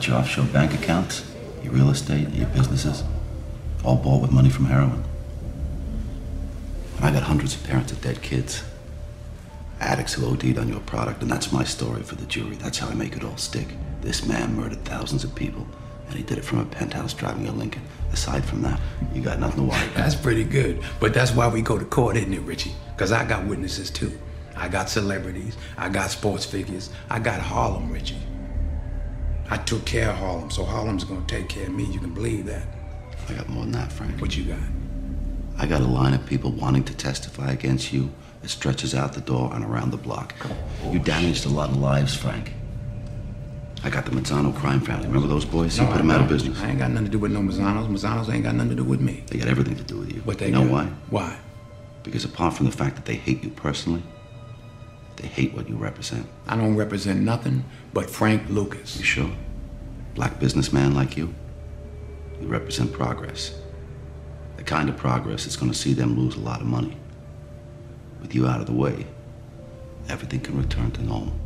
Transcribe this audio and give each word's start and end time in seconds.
got 0.00 0.08
your 0.08 0.16
offshore 0.16 0.46
bank 0.46 0.72
accounts, 0.72 1.30
your 1.62 1.74
real 1.74 1.90
estate, 1.90 2.26
your 2.30 2.48
businesses, 2.48 3.04
all 3.84 3.96
bought 3.96 4.22
with 4.22 4.32
money 4.32 4.48
from 4.48 4.64
heroin. 4.64 5.04
And 6.96 7.04
I 7.04 7.12
got 7.12 7.22
hundreds 7.22 7.54
of 7.54 7.64
parents 7.64 7.92
of 7.92 8.00
dead 8.00 8.22
kids, 8.22 8.64
addicts 9.78 10.14
who 10.14 10.24
OD'd 10.24 10.56
on 10.56 10.70
your 10.70 10.80
product, 10.80 11.20
and 11.20 11.30
that's 11.30 11.52
my 11.52 11.64
story 11.64 12.02
for 12.02 12.14
the 12.14 12.24
jury. 12.24 12.56
That's 12.56 12.78
how 12.78 12.88
I 12.88 12.94
make 12.94 13.14
it 13.14 13.22
all 13.22 13.36
stick. 13.36 13.68
This 14.00 14.24
man 14.24 14.56
murdered 14.56 14.82
thousands 14.86 15.22
of 15.22 15.34
people, 15.34 15.66
and 16.08 16.16
he 16.16 16.22
did 16.22 16.38
it 16.38 16.46
from 16.46 16.60
a 16.60 16.64
penthouse 16.64 17.12
driving 17.12 17.46
a 17.46 17.52
Lincoln. 17.52 17.82
Aside 18.10 18.42
from 18.46 18.62
that, 18.62 18.80
you 19.12 19.20
got 19.20 19.38
nothing 19.38 19.68
to 19.68 19.70
worry 19.70 19.84
about. 19.84 19.96
That's 19.96 20.14
pretty 20.14 20.44
good. 20.44 20.82
But 20.98 21.12
that's 21.12 21.32
why 21.32 21.46
we 21.48 21.60
go 21.60 21.76
to 21.78 21.84
court, 21.84 22.16
isn't 22.16 22.32
it, 22.32 22.40
Richie? 22.40 22.72
Because 22.96 23.12
I 23.12 23.26
got 23.26 23.44
witnesses 23.44 23.90
too. 23.90 24.18
I 24.56 24.68
got 24.68 24.88
celebrities. 24.88 25.58
I 25.76 25.90
got 25.90 26.10
sports 26.10 26.46
figures. 26.46 26.88
I 27.10 27.18
got 27.18 27.40
Harlem, 27.40 27.92
Richie. 27.92 28.16
I 29.50 29.56
took 29.56 29.84
care 29.84 30.10
of 30.10 30.16
Harlem, 30.16 30.50
so 30.50 30.64
Harlem's 30.64 31.04
gonna 31.04 31.26
take 31.26 31.48
care 31.48 31.66
of 31.66 31.72
me. 31.74 31.84
You 31.84 31.98
can 31.98 32.14
believe 32.14 32.46
that. 32.46 32.62
I 33.28 33.34
got 33.34 33.48
more 33.48 33.64
than 33.64 33.72
that, 33.72 33.92
Frank. 33.92 34.20
What 34.20 34.36
you 34.36 34.44
got? 34.44 34.58
I 35.58 35.66
got 35.66 35.80
a 35.82 35.86
line 35.86 36.14
of 36.14 36.24
people 36.24 36.50
wanting 36.52 36.84
to 36.84 36.94
testify 36.94 37.50
against 37.52 37.92
you 37.92 38.10
that 38.42 38.48
stretches 38.48 38.94
out 38.94 39.12
the 39.12 39.20
door 39.20 39.50
and 39.52 39.64
around 39.64 39.90
the 39.90 39.96
block. 39.96 40.34
You 40.90 40.98
damaged 40.98 41.44
a 41.46 41.48
lot 41.48 41.68
of 41.68 41.76
lives, 41.76 42.14
Frank. 42.14 42.52
I 43.82 43.90
got 43.90 44.04
the 44.04 44.10
Mazzano 44.12 44.54
crime 44.54 44.80
family. 44.80 45.06
Remember 45.06 45.26
those 45.26 45.44
boys? 45.44 45.76
You 45.78 45.84
No, 45.84 45.90
put 45.92 45.98
them 45.98 46.10
out 46.10 46.20
of 46.20 46.28
business. 46.28 46.60
I 46.60 46.70
ain't 46.70 46.78
got 46.78 46.90
nothing 46.90 47.06
to 47.06 47.10
do 47.10 47.18
with 47.18 47.32
no 47.32 47.40
Mazzanos. 47.40 47.88
Mazzanos 47.88 48.32
ain't 48.32 48.44
got 48.44 48.54
nothing 48.54 48.70
to 48.70 48.76
do 48.76 48.84
with 48.84 49.00
me. 49.00 49.24
They 49.26 49.38
got 49.38 49.48
everything 49.48 49.76
to 49.76 49.82
do 49.82 49.98
with 49.98 50.12
you. 50.12 50.20
What 50.22 50.38
they 50.38 50.46
you 50.46 50.52
know 50.52 50.62
got? 50.64 50.70
why? 50.72 50.84
Why? 51.10 51.38
Because 52.02 52.24
apart 52.24 52.54
from 52.54 52.66
the 52.66 52.72
fact 52.72 52.96
that 52.96 53.04
they 53.06 53.16
hate 53.16 53.42
you 53.42 53.50
personally, 53.50 54.02
they 55.20 55.28
hate 55.28 55.52
what 55.54 55.68
you 55.68 55.76
represent. 55.76 56.26
I 56.46 56.56
don't 56.56 56.76
represent 56.76 57.20
nothing 57.20 57.64
but 57.92 58.08
Frank 58.08 58.48
Lucas. 58.48 58.96
You 58.96 59.04
sure? 59.04 59.30
Black 60.14 60.40
businessman 60.40 60.94
like 60.94 61.16
you? 61.16 61.34
You 62.40 62.48
represent 62.48 62.92
progress. 62.92 63.54
The 64.56 64.62
kind 64.62 64.88
of 64.88 64.96
progress 64.96 65.44
that's 65.44 65.56
going 65.56 65.70
to 65.70 65.76
see 65.76 65.92
them 65.92 66.18
lose 66.18 66.36
a 66.36 66.40
lot 66.40 66.60
of 66.60 66.66
money. 66.66 66.96
With 68.20 68.34
you 68.34 68.46
out 68.46 68.60
of 68.60 68.66
the 68.66 68.72
way, 68.72 69.06
everything 70.08 70.40
can 70.40 70.56
return 70.56 70.90
to 70.92 71.02
normal. 71.02 71.39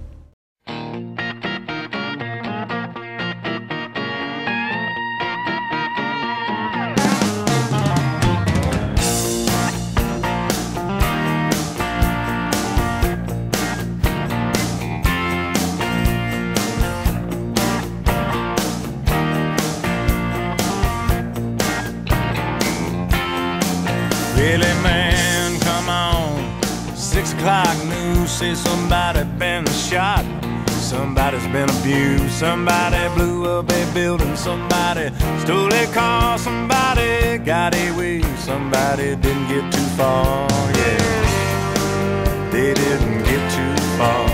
Really, 24.37 24.75
man, 24.83 25.61
come 25.61 25.89
on. 25.89 26.63
Six 26.97 27.33
o'clock 27.33 27.77
news 27.87 28.31
says 28.31 28.59
somebody 28.61 29.25
been 29.39 29.65
shot. 29.67 30.25
Somebody's 30.69 31.47
been 31.49 31.71
abused. 31.81 32.31
Somebody 32.33 33.15
blew 33.15 33.47
up 33.47 33.71
a 33.71 33.95
building. 33.95 34.37
Somebody 34.37 35.11
stole 35.41 35.73
a 35.73 35.87
car. 35.93 36.39
Somebody 36.39 37.39
got 37.39 37.75
away. 37.75 38.23
Somebody 38.39 39.17
didn't 39.17 39.49
get 39.49 39.73
too 39.73 39.89
far. 39.97 40.49
Yeah, 40.83 42.51
they 42.51 42.75
didn't 42.75 43.25
get 43.25 43.43
too 43.51 43.77
far. 43.97 44.34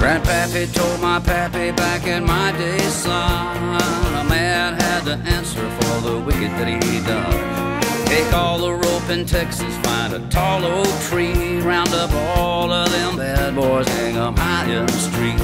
Grandpappy 0.00 0.72
told 0.72 0.98
my 1.02 1.20
pappy 1.20 1.72
back 1.72 2.06
in 2.06 2.24
my 2.24 2.52
day, 2.52 2.78
son, 2.88 3.74
a 4.16 4.24
man 4.30 4.72
had 4.80 5.04
to 5.04 5.12
answer 5.30 5.68
for 5.78 6.00
the 6.00 6.18
wicked 6.18 6.50
that 6.52 6.66
he 6.66 7.00
done. 7.04 8.06
Take 8.06 8.32
all 8.32 8.58
the 8.58 8.72
rope 8.72 9.10
in 9.10 9.26
Texas, 9.26 9.76
find 9.82 10.14
a 10.14 10.20
tall 10.30 10.64
oak 10.64 10.88
tree, 11.02 11.60
round 11.60 11.92
up 11.92 12.10
all 12.38 12.72
of 12.72 12.90
them 12.90 13.18
bad 13.18 13.54
boys, 13.54 13.86
hang 13.88 14.16
'em 14.16 14.34
high 14.38 14.64
in 14.72 14.86
the 14.86 15.00
street. 15.08 15.38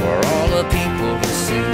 For 0.00 0.16
all 0.32 0.48
the 0.56 0.64
people 0.78 1.12
to 1.20 1.32
see. 1.44 1.68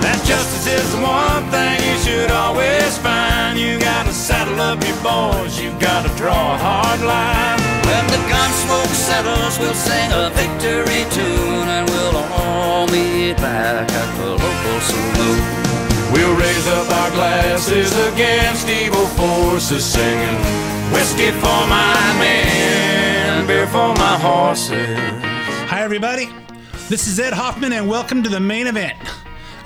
That 0.00 0.20
justice 0.24 0.66
is 0.66 0.90
the 0.90 1.02
one 1.02 1.50
thing 1.50 1.76
you 1.88 1.98
should 1.98 2.30
always 2.30 2.96
find. 2.96 3.13
You 4.24 4.30
gotta 4.30 4.46
saddle 4.46 4.60
up 4.60 4.80
your 4.88 4.96
boys, 5.04 5.60
you 5.60 5.70
gotta 5.78 6.08
draw 6.16 6.54
a 6.54 6.56
hard 6.56 7.00
line. 7.02 7.60
When 7.84 8.06
the 8.06 8.16
gun 8.26 8.50
smoke 8.64 8.94
settles, 8.96 9.58
we'll 9.58 9.74
sing 9.74 10.12
a 10.12 10.30
victory 10.30 11.04
tune 11.12 11.68
and 11.68 11.86
we'll 11.90 12.16
all 12.16 12.86
meet 12.86 13.36
back 13.36 13.90
at 13.92 14.16
the 14.16 14.30
local 14.30 14.80
saloon. 14.80 16.10
We'll 16.10 16.34
raise 16.40 16.66
up 16.68 16.90
our 16.90 17.10
glasses 17.10 17.92
against 18.14 18.66
evil 18.66 19.04
forces, 19.08 19.84
singing 19.84 20.40
whiskey 20.90 21.30
for 21.32 21.60
my 21.68 22.16
men, 22.18 23.46
beer 23.46 23.66
for 23.66 23.92
my 23.94 24.16
horses. 24.18 24.98
Hi, 25.68 25.82
everybody. 25.82 26.30
This 26.88 27.06
is 27.08 27.20
Ed 27.20 27.34
Hoffman, 27.34 27.74
and 27.74 27.90
welcome 27.90 28.22
to 28.22 28.30
the 28.30 28.40
main 28.40 28.68
event. 28.68 28.96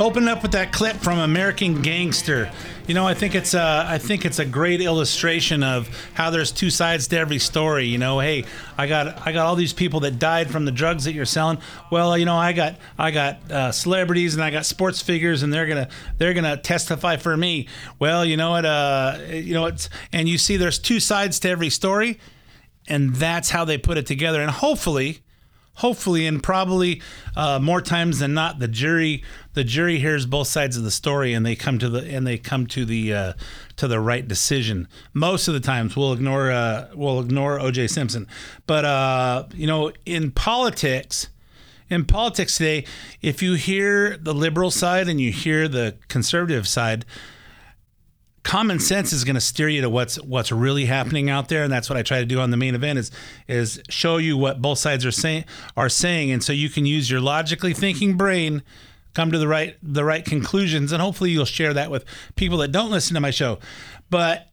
Open 0.00 0.28
up 0.28 0.42
with 0.42 0.52
that 0.52 0.72
clip 0.72 0.96
from 0.98 1.18
American 1.18 1.82
Gangster. 1.82 2.52
You 2.86 2.94
know, 2.94 3.04
I 3.04 3.14
think 3.14 3.34
it's 3.34 3.52
a, 3.52 3.84
I 3.84 3.98
think 3.98 4.24
it's 4.24 4.38
a 4.38 4.44
great 4.44 4.80
illustration 4.80 5.64
of 5.64 5.88
how 6.14 6.30
there's 6.30 6.52
two 6.52 6.70
sides 6.70 7.08
to 7.08 7.18
every 7.18 7.40
story. 7.40 7.86
You 7.86 7.98
know, 7.98 8.20
hey, 8.20 8.44
I 8.76 8.86
got 8.86 9.26
I 9.26 9.32
got 9.32 9.46
all 9.46 9.56
these 9.56 9.72
people 9.72 9.98
that 10.00 10.20
died 10.20 10.52
from 10.52 10.64
the 10.64 10.70
drugs 10.70 11.02
that 11.04 11.14
you're 11.14 11.24
selling. 11.24 11.58
Well, 11.90 12.16
you 12.16 12.26
know, 12.26 12.36
I 12.36 12.52
got 12.52 12.76
I 12.96 13.10
got 13.10 13.50
uh, 13.50 13.72
celebrities 13.72 14.34
and 14.34 14.42
I 14.42 14.50
got 14.50 14.66
sports 14.66 15.02
figures, 15.02 15.42
and 15.42 15.52
they're 15.52 15.66
gonna 15.66 15.88
they're 16.16 16.32
gonna 16.32 16.56
testify 16.56 17.16
for 17.16 17.36
me. 17.36 17.66
Well, 17.98 18.24
you 18.24 18.36
know 18.36 18.50
what? 18.50 18.64
Uh, 18.64 19.18
you 19.30 19.52
know 19.52 19.66
it's 19.66 19.90
and 20.12 20.28
you 20.28 20.38
see 20.38 20.56
there's 20.56 20.78
two 20.78 21.00
sides 21.00 21.40
to 21.40 21.48
every 21.48 21.70
story, 21.70 22.20
and 22.86 23.16
that's 23.16 23.50
how 23.50 23.64
they 23.64 23.76
put 23.76 23.98
it 23.98 24.06
together. 24.06 24.40
And 24.42 24.50
hopefully, 24.52 25.22
hopefully 25.78 26.26
and 26.26 26.42
probably 26.42 27.00
uh, 27.36 27.58
more 27.58 27.80
times 27.80 28.18
than 28.18 28.34
not 28.34 28.58
the 28.58 28.68
jury 28.68 29.22
the 29.54 29.64
jury 29.64 29.98
hears 29.98 30.26
both 30.26 30.46
sides 30.46 30.76
of 30.76 30.84
the 30.84 30.90
story 30.90 31.32
and 31.32 31.44
they 31.44 31.56
come 31.56 31.78
to 31.78 31.88
the 31.88 32.04
and 32.14 32.26
they 32.26 32.38
come 32.38 32.66
to 32.66 32.84
the 32.84 33.12
uh, 33.12 33.32
to 33.76 33.88
the 33.88 34.00
right 34.00 34.26
decision. 34.26 34.86
Most 35.12 35.48
of 35.48 35.54
the 35.54 35.60
times 35.60 35.96
we'll 35.96 36.12
ignore 36.12 36.50
uh, 36.50 36.88
we'll 36.94 37.20
ignore 37.20 37.58
OJ 37.58 37.90
Simpson. 37.90 38.26
But 38.66 38.84
uh, 38.84 39.44
you 39.54 39.66
know 39.66 39.92
in 40.04 40.30
politics 40.30 41.28
in 41.90 42.04
politics 42.04 42.58
today 42.58 42.84
if 43.22 43.42
you 43.42 43.54
hear 43.54 44.16
the 44.16 44.34
liberal 44.34 44.70
side 44.70 45.08
and 45.08 45.20
you 45.20 45.32
hear 45.32 45.68
the 45.68 45.96
conservative 46.08 46.68
side 46.68 47.04
common 48.42 48.78
sense 48.78 49.12
is 49.12 49.24
going 49.24 49.34
to 49.34 49.40
steer 49.40 49.68
you 49.68 49.80
to 49.82 49.90
what's 49.90 50.16
what's 50.22 50.50
really 50.50 50.86
happening 50.86 51.28
out 51.28 51.48
there 51.48 51.64
and 51.64 51.72
that's 51.72 51.90
what 51.90 51.96
I 51.96 52.02
try 52.02 52.20
to 52.20 52.24
do 52.24 52.40
on 52.40 52.50
the 52.50 52.56
main 52.56 52.74
event 52.74 52.98
is 52.98 53.10
is 53.46 53.80
show 53.90 54.16
you 54.16 54.36
what 54.36 54.62
both 54.62 54.78
sides 54.78 55.04
are 55.04 55.10
saying 55.10 55.44
are 55.76 55.88
saying 55.88 56.30
and 56.30 56.42
so 56.42 56.52
you 56.52 56.70
can 56.70 56.86
use 56.86 57.10
your 57.10 57.20
logically 57.20 57.74
thinking 57.74 58.16
brain 58.16 58.62
come 59.18 59.32
to 59.32 59.38
the 59.38 59.48
right 59.48 59.76
the 59.82 60.04
right 60.04 60.24
conclusions 60.24 60.92
and 60.92 61.02
hopefully 61.02 61.30
you'll 61.30 61.44
share 61.44 61.74
that 61.74 61.90
with 61.90 62.04
people 62.36 62.58
that 62.58 62.72
don't 62.72 62.90
listen 62.90 63.14
to 63.14 63.20
my 63.20 63.30
show. 63.30 63.58
But 64.10 64.48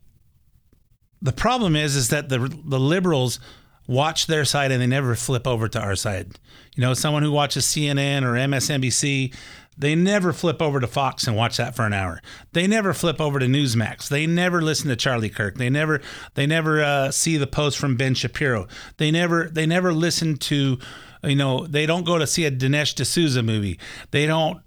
the 1.22 1.32
problem 1.32 1.76
is 1.76 1.96
is 1.96 2.10
that 2.10 2.30
the 2.30 2.40
the 2.66 2.80
liberals 2.80 3.40
watch 3.88 4.26
their 4.26 4.44
side 4.44 4.72
and 4.72 4.82
they 4.82 4.88
never 4.88 5.14
flip 5.16 5.46
over 5.46 5.68
to 5.68 5.80
our 5.80 5.96
side. 5.96 6.40
You 6.76 6.82
know 6.82 6.94
someone 6.96 7.24
who 7.24 7.32
watches 7.32 7.66
CNN 7.66 8.24
or 8.24 8.34
MSNBC 8.34 9.36
they 9.78 9.96
never 9.96 10.32
flip 10.32 10.62
over 10.62 10.80
to 10.80 10.88
Fox 10.88 11.28
and 11.28 11.36
watch 11.36 11.58
that 11.58 11.76
for 11.76 11.86
an 11.86 11.94
hour. 11.94 12.22
They 12.54 12.66
never 12.68 12.94
flip 12.94 13.20
over 13.20 13.40
to 13.40 13.46
Newsmax. 13.46 14.08
They 14.08 14.26
never 14.26 14.62
listen 14.62 14.90
to 14.90 14.96
Charlie 14.96 15.30
Kirk. 15.30 15.58
They 15.58 15.70
never 15.70 16.02
they 16.36 16.48
never 16.48 16.82
uh, 16.84 17.12
see 17.12 17.38
the 17.38 17.48
post 17.48 17.78
from 17.78 17.98
Ben 17.98 18.14
Shapiro. 18.14 18.68
They 18.98 19.12
never 19.12 19.50
they 19.50 19.66
never 19.66 19.94
listen 19.94 20.38
to 20.38 20.78
you 21.24 21.36
know 21.36 21.68
they 21.68 21.86
don't 21.86 22.06
go 22.06 22.18
to 22.18 22.28
see 22.28 22.46
a 22.46 22.52
Dinesh 22.52 22.96
D'Souza 22.96 23.44
movie. 23.44 23.80
They 24.12 24.26
don't 24.26 24.62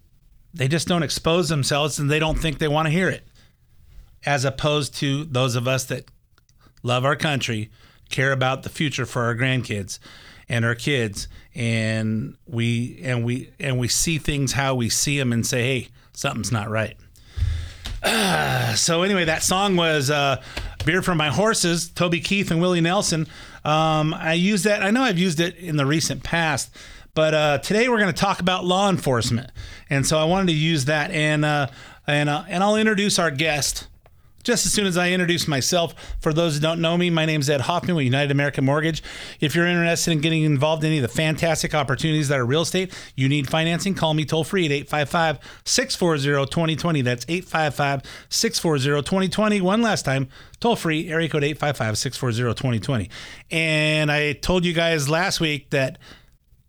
they 0.53 0.69
just 0.69 0.89
don't 0.89 1.03
expose 1.03 1.49
themselves 1.49 1.99
and 1.99 2.11
they 2.11 2.19
don't 2.19 2.39
think 2.39 2.59
they 2.59 2.69
want 2.69 2.87
to 2.87 2.93
hear 2.93 3.09
it. 3.09 3.27
As 4.27 4.45
opposed 4.45 4.95
to 4.97 5.25
those 5.25 5.55
of 5.55 5.67
us 5.67 5.85
that 5.85 6.07
love 6.83 7.05
our 7.05 7.17
country, 7.17 7.71
care 8.11 8.33
about 8.33 8.63
the 8.63 8.69
future 8.69 9.07
for 9.07 9.23
our 9.23 9.35
grandkids 9.35 9.99
and 10.49 10.65
our 10.65 10.75
kids 10.75 11.29
and 11.55 12.37
we 12.47 13.01
and 13.03 13.25
we 13.25 13.51
and 13.59 13.79
we 13.79 13.89
see 13.89 14.19
things 14.19 14.53
how 14.53 14.75
we 14.75 14.89
see 14.89 15.19
them 15.19 15.33
and 15.33 15.47
say 15.47 15.63
hey 15.63 15.89
something's 16.13 16.53
not 16.53 16.69
right. 16.69 16.97
So 18.77 19.03
anyway 19.03 19.25
that 19.25 19.43
song 19.43 19.77
was 19.77 20.11
uh, 20.11 20.43
beer 20.85 21.03
for 21.03 21.15
my 21.15 21.29
horses 21.31 21.89
toby 21.89 22.21
keith 22.21 22.51
and 22.51 22.61
willie 22.61 22.81
nelson. 22.81 23.27
Um, 23.65 24.15
i 24.15 24.35
use 24.35 24.63
that 24.65 24.83
i 24.83 24.91
know 24.91 25.03
i've 25.03 25.19
used 25.19 25.41
it 25.41 25.57
in 25.57 25.77
the 25.77 25.87
recent 25.87 26.23
past 26.23 26.71
but 27.15 27.35
uh, 27.35 27.59
today 27.59 27.89
we're 27.89 27.99
going 27.99 28.13
to 28.13 28.21
talk 28.21 28.39
about 28.39 28.65
law 28.65 28.89
enforcement. 28.89 29.51
And 29.91 30.07
so 30.07 30.19
i 30.19 30.25
wanted 30.25 30.49
to 30.49 30.53
use 30.53 30.85
that 30.85 31.11
and 31.11 31.45
uh, 31.45 31.69
and 32.07 32.29
uh, 32.29 32.45
and 32.49 32.63
i'll 32.63 32.77
introduce 32.77 33.19
our 33.19 33.31
guest 33.31 33.89
just 34.43 34.67
as 34.67 34.73
soon 34.73 34.87
as 34.87 34.97
I 34.97 35.11
introduce 35.11 35.49
myself. 35.49 35.95
For 36.21 36.33
those 36.33 36.55
who 36.55 36.61
don't 36.61 36.81
know 36.81 36.97
me, 36.97 37.11
my 37.11 37.27
name 37.27 37.41
is 37.41 37.51
Ed 37.51 37.63
Hoffman 37.63 37.97
with 37.97 38.05
United 38.05 38.31
American 38.31 38.65
Mortgage. 38.65 39.03
If 39.41 39.55
you're 39.55 39.67
interested 39.67 40.13
in 40.13 40.21
getting 40.21 40.43
involved 40.43 40.85
in 40.85 40.89
any 40.89 40.99
of 40.99 41.03
the 41.03 41.09
fantastic 41.09 41.75
opportunities 41.75 42.29
that 42.29 42.39
are 42.39 42.47
real 42.47 42.63
estate, 42.63 42.93
you 43.15 43.29
need 43.29 43.49
financing, 43.49 43.95
call 43.95 44.15
me 44.15 44.25
toll 44.25 44.45
free 44.45 44.67
at 44.67 44.73
855 44.73 45.39
640 45.65 46.51
2020. 46.51 47.03
That's 47.03 47.25
855 47.29 48.03
640 48.29 49.03
2020. 49.03 49.61
One 49.61 49.83
last 49.83 50.05
time, 50.05 50.29
toll 50.61 50.77
free, 50.77 51.11
area 51.11 51.29
code 51.29 51.45
855 51.45 51.99
640 51.99 52.55
2020. 52.55 53.11
And 53.51 54.11
I 54.11 54.33
told 54.33 54.65
you 54.65 54.73
guys 54.73 55.09
last 55.09 55.41
week 55.41 55.71
that 55.71 55.99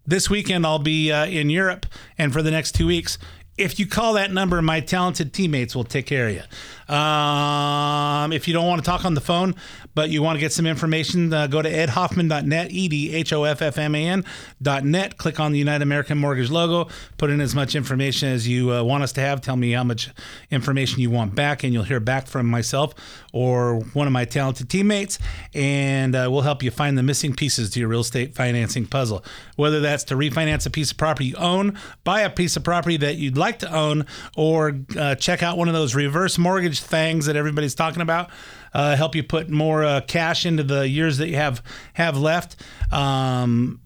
this 0.09 0.27
weekend 0.29 0.65
I'll 0.65 0.79
be 0.79 1.11
uh, 1.11 1.27
in 1.27 1.51
Europe, 1.51 1.85
and 2.17 2.33
for 2.33 2.41
the 2.41 2.49
next 2.49 2.73
two 2.73 2.87
weeks, 2.87 3.19
if 3.59 3.79
you 3.79 3.85
call 3.85 4.13
that 4.13 4.31
number, 4.31 4.61
my 4.61 4.79
talented 4.79 5.33
teammates 5.33 5.75
will 5.75 5.83
take 5.83 6.05
care 6.05 6.29
of 6.29 6.33
you. 6.33 6.93
Um, 6.95 8.31
if 8.31 8.47
you 8.47 8.53
don't 8.53 8.65
want 8.65 8.83
to 8.83 8.89
talk 8.89 9.05
on 9.05 9.13
the 9.13 9.21
phone, 9.21 9.55
but 9.95 10.09
you 10.09 10.21
want 10.21 10.35
to 10.35 10.39
get 10.39 10.53
some 10.53 10.65
information, 10.65 11.33
uh, 11.33 11.47
go 11.47 11.61
to 11.61 11.71
edhoffman.net, 11.71 12.71
E 12.71 12.87
D 12.87 13.13
H 13.13 13.33
O 13.33 13.43
F 13.43 13.61
F 13.61 13.77
M 13.77 13.95
A 13.95 14.07
N.net. 14.07 15.17
Click 15.17 15.39
on 15.39 15.51
the 15.51 15.59
United 15.59 15.81
American 15.81 16.17
Mortgage 16.17 16.49
logo, 16.49 16.89
put 17.17 17.29
in 17.29 17.41
as 17.41 17.55
much 17.55 17.75
information 17.75 18.29
as 18.29 18.47
you 18.47 18.71
uh, 18.71 18.83
want 18.83 19.03
us 19.03 19.11
to 19.13 19.21
have. 19.21 19.41
Tell 19.41 19.55
me 19.55 19.71
how 19.71 19.83
much 19.83 20.09
information 20.51 20.99
you 20.99 21.09
want 21.09 21.35
back, 21.35 21.63
and 21.63 21.73
you'll 21.73 21.83
hear 21.83 21.99
back 21.99 22.27
from 22.27 22.45
myself 22.47 22.93
or 23.33 23.79
one 23.93 24.07
of 24.07 24.13
my 24.13 24.25
talented 24.25 24.69
teammates, 24.69 25.19
and 25.53 26.15
uh, 26.15 26.27
we'll 26.31 26.41
help 26.41 26.63
you 26.63 26.71
find 26.71 26.97
the 26.97 27.03
missing 27.03 27.33
pieces 27.33 27.69
to 27.71 27.79
your 27.79 27.89
real 27.89 27.99
estate 27.99 28.35
financing 28.35 28.85
puzzle. 28.85 29.23
Whether 29.55 29.79
that's 29.79 30.03
to 30.05 30.15
refinance 30.15 30.65
a 30.65 30.69
piece 30.69 30.91
of 30.91 30.97
property 30.97 31.27
you 31.27 31.35
own, 31.35 31.77
buy 32.03 32.21
a 32.21 32.29
piece 32.29 32.55
of 32.55 32.63
property 32.63 32.97
that 32.97 33.17
you'd 33.17 33.37
like 33.37 33.59
to 33.59 33.73
own, 33.73 34.05
or 34.35 34.79
uh, 34.97 35.15
check 35.15 35.43
out 35.43 35.57
one 35.57 35.67
of 35.67 35.73
those 35.73 35.95
reverse 35.95 36.37
mortgage 36.37 36.79
things 36.79 37.25
that 37.25 37.35
everybody's 37.35 37.75
talking 37.75 38.01
about. 38.01 38.29
Uh, 38.73 38.95
help 38.95 39.15
you 39.15 39.23
put 39.23 39.49
more 39.49 39.83
uh, 39.83 40.01
cash 40.01 40.45
into 40.45 40.63
the 40.63 40.87
years 40.87 41.17
that 41.17 41.29
you 41.29 41.35
have 41.35 41.63
have 41.93 42.17
left. 42.17 42.55
Um, 42.91 43.81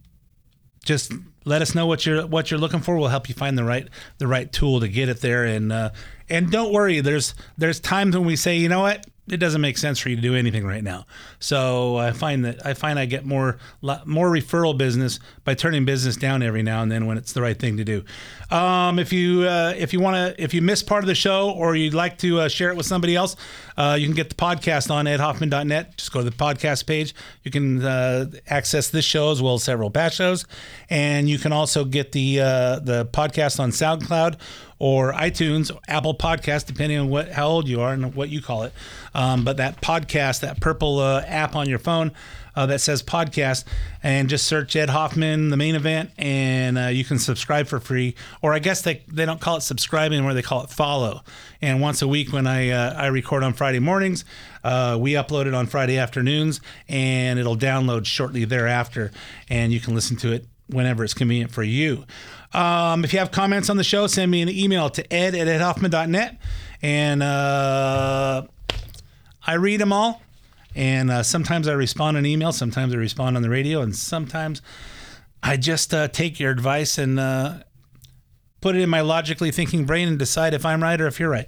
just 0.83 1.13
let 1.45 1.61
us 1.61 1.75
know 1.75 1.85
what 1.85 2.05
you're 2.05 2.25
what 2.25 2.51
you're 2.51 2.59
looking 2.59 2.79
for. 2.79 2.97
We'll 2.97 3.07
help 3.07 3.29
you 3.29 3.35
find 3.35 3.57
the 3.57 3.63
right 3.63 3.87
the 4.17 4.27
right 4.27 4.51
tool 4.51 4.79
to 4.79 4.87
get 4.87 5.09
it 5.09 5.21
there. 5.21 5.45
And 5.45 5.71
uh, 5.71 5.91
and 6.29 6.51
don't 6.51 6.73
worry, 6.73 6.99
there's 6.99 7.35
there's 7.57 7.79
times 7.79 8.15
when 8.15 8.25
we 8.25 8.35
say, 8.35 8.57
you 8.57 8.69
know 8.69 8.81
what, 8.81 9.05
it 9.29 9.37
doesn't 9.37 9.61
make 9.61 9.77
sense 9.77 9.99
for 9.99 10.09
you 10.09 10.17
to 10.17 10.21
do 10.21 10.35
anything 10.35 10.65
right 10.65 10.83
now. 10.83 11.05
So 11.39 11.95
I 11.95 12.11
find 12.11 12.43
that 12.43 12.65
I 12.65 12.73
find 12.73 12.99
I 12.99 13.05
get 13.05 13.25
more 13.25 13.57
more 13.81 14.29
referral 14.29 14.77
business 14.77 15.19
by 15.45 15.53
turning 15.53 15.85
business 15.85 16.17
down 16.17 16.43
every 16.43 16.61
now 16.61 16.81
and 16.81 16.91
then 16.91 17.05
when 17.05 17.17
it's 17.17 17.31
the 17.31 17.41
right 17.41 17.57
thing 17.57 17.77
to 17.77 17.85
do. 17.85 18.03
Um, 18.51 18.99
if 18.99 19.13
you 19.13 19.43
uh, 19.43 19.73
if 19.77 19.93
you 19.93 20.01
want 20.01 20.15
to 20.15 20.43
if 20.43 20.53
you 20.53 20.61
miss 20.61 20.83
part 20.83 21.03
of 21.03 21.07
the 21.07 21.15
show 21.15 21.51
or 21.51 21.75
you'd 21.75 21.93
like 21.93 22.17
to 22.19 22.41
uh, 22.41 22.47
share 22.49 22.69
it 22.69 22.75
with 22.75 22.85
somebody 22.85 23.15
else, 23.15 23.37
uh, 23.77 23.95
you 23.97 24.07
can 24.07 24.15
get 24.15 24.29
the 24.29 24.35
podcast 24.35 24.91
on 24.91 25.05
edhoffman.net. 25.05 25.97
Just 25.97 26.11
go 26.11 26.19
to 26.19 26.29
the 26.29 26.35
podcast 26.35 26.85
page. 26.85 27.15
You 27.43 27.51
can 27.51 27.83
uh, 27.83 28.25
access 28.47 28.89
this 28.89 29.05
show 29.05 29.31
as 29.31 29.41
well 29.41 29.53
as 29.53 29.63
several 29.63 29.89
past 29.89 30.15
shows, 30.15 30.45
and 30.89 31.29
you 31.29 31.39
can 31.39 31.53
also 31.53 31.85
get 31.85 32.11
the 32.11 32.41
uh, 32.41 32.79
the 32.79 33.05
podcast 33.05 33.59
on 33.59 33.71
SoundCloud 33.71 34.37
or 34.79 35.13
iTunes, 35.13 35.71
Apple 35.87 36.15
Podcast, 36.15 36.65
depending 36.65 36.97
on 36.97 37.09
what 37.09 37.31
how 37.31 37.47
old 37.47 37.67
you 37.67 37.81
are 37.81 37.93
and 37.93 38.15
what 38.15 38.29
you 38.29 38.41
call 38.41 38.63
it. 38.63 38.73
Um, 39.13 39.43
but 39.43 39.57
that 39.57 39.81
podcast, 39.81 40.41
that 40.41 40.59
purple 40.59 40.99
uh, 40.99 41.23
app 41.25 41.55
on 41.55 41.69
your 41.69 41.79
phone 41.79 42.11
uh, 42.55 42.65
that 42.67 42.79
says 42.79 43.01
podcast, 43.01 43.65
and 44.01 44.29
just 44.29 44.45
search 44.45 44.75
Ed 44.75 44.89
Hoffman, 44.89 45.49
the 45.49 45.57
main 45.57 45.75
event, 45.75 46.11
and 46.17 46.77
uh, 46.77 46.87
you 46.87 47.03
can 47.03 47.17
subscribe 47.17 47.67
for 47.67 47.79
free. 47.79 48.15
Or 48.41 48.53
I 48.53 48.59
guess 48.59 48.81
they, 48.81 49.03
they 49.07 49.25
don't 49.25 49.41
call 49.41 49.57
it 49.57 49.61
subscribing 49.61 50.17
anymore; 50.17 50.33
they 50.33 50.41
call 50.41 50.63
it 50.63 50.69
follow. 50.69 51.23
And 51.61 51.81
once 51.81 52.01
a 52.01 52.07
week, 52.07 52.31
when 52.31 52.45
I 52.47 52.69
uh, 52.69 52.93
I 52.93 53.07
record 53.07 53.43
on 53.43 53.53
Friday 53.53 53.79
mornings, 53.79 54.25
uh, 54.63 54.97
we 54.99 55.13
upload 55.13 55.47
it 55.47 55.53
on 55.53 55.65
Friday 55.67 55.97
afternoons, 55.97 56.61
and 56.87 57.39
it'll 57.39 57.57
download 57.57 58.05
shortly 58.05 58.45
thereafter, 58.45 59.11
and 59.49 59.71
you 59.71 59.79
can 59.79 59.95
listen 59.95 60.17
to 60.17 60.31
it 60.31 60.45
whenever 60.67 61.03
it's 61.03 61.13
convenient 61.13 61.51
for 61.51 61.63
you. 61.63 62.05
Um, 62.53 63.03
if 63.03 63.13
you 63.13 63.19
have 63.19 63.31
comments 63.31 63.69
on 63.69 63.77
the 63.77 63.83
show, 63.83 64.07
send 64.07 64.31
me 64.31 64.41
an 64.41 64.49
email 64.49 64.89
to 64.91 65.13
ed 65.13 65.35
at 65.35 65.47
edhoffman.net. 65.47 66.37
And 66.81 67.23
uh, 67.23 68.43
I 69.45 69.53
read 69.53 69.79
them 69.79 69.93
all. 69.93 70.21
And 70.75 71.11
uh, 71.11 71.23
sometimes 71.23 71.67
I 71.67 71.73
respond 71.73 72.17
on 72.17 72.25
email, 72.25 72.51
sometimes 72.51 72.93
I 72.93 72.97
respond 72.97 73.37
on 73.37 73.43
the 73.43 73.49
radio, 73.49 73.81
and 73.81 73.95
sometimes 73.95 74.61
I 75.43 75.57
just 75.57 75.93
uh, 75.93 76.07
take 76.07 76.39
your 76.39 76.51
advice 76.51 76.97
and 76.97 77.19
uh, 77.19 77.59
put 78.59 78.75
it 78.75 78.81
in 78.81 78.89
my 78.89 79.01
logically 79.01 79.51
thinking 79.51 79.85
brain 79.85 80.07
and 80.07 80.17
decide 80.17 80.53
if 80.53 80.65
I'm 80.65 80.81
right 80.81 80.99
or 80.99 81.05
if 81.05 81.19
you're 81.19 81.29
right. 81.29 81.47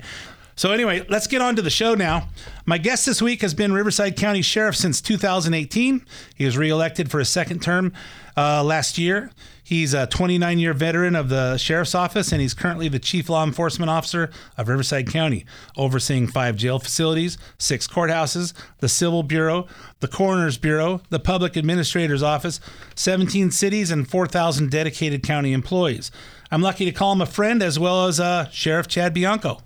So, 0.57 0.71
anyway, 0.71 1.05
let's 1.09 1.27
get 1.27 1.41
on 1.41 1.55
to 1.57 1.61
the 1.61 1.69
show 1.69 1.95
now. 1.95 2.29
My 2.65 2.77
guest 2.77 3.05
this 3.05 3.21
week 3.21 3.41
has 3.41 3.53
been 3.53 3.73
Riverside 3.73 4.15
County 4.15 4.41
Sheriff 4.41 4.75
since 4.75 5.01
2018. 5.01 6.05
He 6.35 6.45
was 6.45 6.57
reelected 6.57 7.11
for 7.11 7.19
a 7.19 7.25
second 7.25 7.61
term 7.61 7.91
uh, 8.37 8.63
last 8.63 8.97
year. 8.97 9.31
He's 9.65 9.95
a 9.95 10.05
29 10.05 10.59
year 10.59 10.73
veteran 10.73 11.15
of 11.15 11.29
the 11.29 11.57
Sheriff's 11.57 11.95
Office, 11.95 12.31
and 12.31 12.39
he's 12.39 12.53
currently 12.53 12.87
the 12.87 12.99
Chief 12.99 13.29
Law 13.29 13.43
Enforcement 13.43 13.89
Officer 13.89 14.29
of 14.59 14.67
Riverside 14.67 15.09
County, 15.09 15.43
overseeing 15.75 16.27
five 16.27 16.55
jail 16.55 16.77
facilities, 16.77 17.39
six 17.57 17.87
courthouses, 17.87 18.53
the 18.77 18.87
Civil 18.87 19.23
Bureau, 19.23 19.65
the 20.01 20.07
Coroner's 20.07 20.59
Bureau, 20.59 21.01
the 21.09 21.19
Public 21.19 21.57
Administrator's 21.57 22.21
Office, 22.21 22.59
17 22.93 23.49
cities, 23.49 23.89
and 23.89 24.07
4,000 24.07 24.69
dedicated 24.69 25.23
county 25.23 25.51
employees. 25.51 26.11
I'm 26.51 26.61
lucky 26.61 26.85
to 26.85 26.91
call 26.91 27.13
him 27.13 27.21
a 27.21 27.25
friend 27.25 27.63
as 27.63 27.79
well 27.79 28.05
as 28.05 28.19
uh, 28.19 28.47
Sheriff 28.49 28.87
Chad 28.87 29.15
Bianco. 29.15 29.61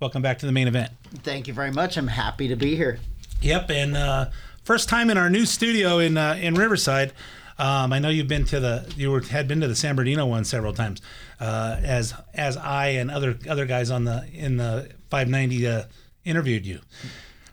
Welcome 0.00 0.20
back 0.20 0.38
to 0.40 0.46
the 0.46 0.52
main 0.52 0.68
event. 0.68 0.92
Thank 1.22 1.48
you 1.48 1.54
very 1.54 1.70
much. 1.70 1.96
I'm 1.96 2.08
happy 2.08 2.48
to 2.48 2.56
be 2.56 2.76
here. 2.76 2.98
Yep, 3.40 3.70
and 3.70 3.96
uh, 3.96 4.26
first 4.64 4.90
time 4.90 5.08
in 5.08 5.16
our 5.16 5.30
new 5.30 5.46
studio 5.46 5.98
in 5.98 6.18
uh, 6.18 6.36
in 6.38 6.56
Riverside. 6.56 7.14
Um, 7.58 7.92
I 7.92 7.98
know 7.98 8.08
you've 8.08 8.28
been 8.28 8.44
to 8.46 8.60
the 8.60 8.92
you 8.96 9.10
were, 9.10 9.20
had 9.20 9.46
been 9.46 9.60
to 9.60 9.68
the 9.68 9.76
San 9.76 9.94
Bernardino 9.94 10.26
one 10.26 10.44
several 10.44 10.72
times, 10.72 11.00
uh, 11.40 11.80
as 11.82 12.14
as 12.34 12.56
I 12.56 12.88
and 12.88 13.10
other 13.10 13.38
other 13.48 13.66
guys 13.66 13.90
on 13.90 14.04
the 14.04 14.26
in 14.32 14.56
the 14.56 14.90
590 15.10 15.66
uh, 15.66 15.82
interviewed 16.24 16.66
you. 16.66 16.80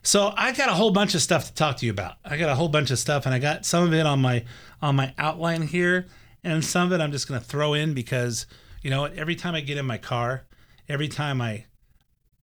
So 0.04 0.34
I 0.36 0.52
got 0.54 0.70
a 0.70 0.74
whole 0.74 0.92
bunch 0.92 1.14
of 1.14 1.22
stuff 1.22 1.46
to 1.46 1.54
talk 1.54 1.78
to 1.78 1.86
you 1.86 1.92
about. 1.92 2.16
I 2.26 2.38
got 2.38 2.50
a 2.50 2.56
whole 2.56 2.70
bunch 2.70 2.90
of 2.90 2.98
stuff, 2.98 3.26
and 3.26 3.36
I 3.36 3.40
got 3.40 3.66
some 3.66 3.84
of 3.84 3.94
it 3.94 4.06
on 4.06 4.20
my 4.20 4.46
on 4.82 4.96
my 4.96 5.14
outline 5.18 5.62
here, 5.62 6.08
and 6.44 6.66
some 6.66 6.88
of 6.88 6.94
it 6.94 7.04
I'm 7.04 7.12
just 7.12 7.28
going 7.28 7.40
to 7.40 7.46
throw 7.46 7.74
in 7.74 7.94
because 7.94 8.48
you 8.82 8.90
know 8.90 9.06
every 9.06 9.36
time 9.36 9.54
I 9.54 9.62
get 9.62 9.78
in 9.78 9.86
my 9.86 10.00
car, 10.00 10.46
every 10.90 11.08
time 11.08 11.42
I 11.42 11.66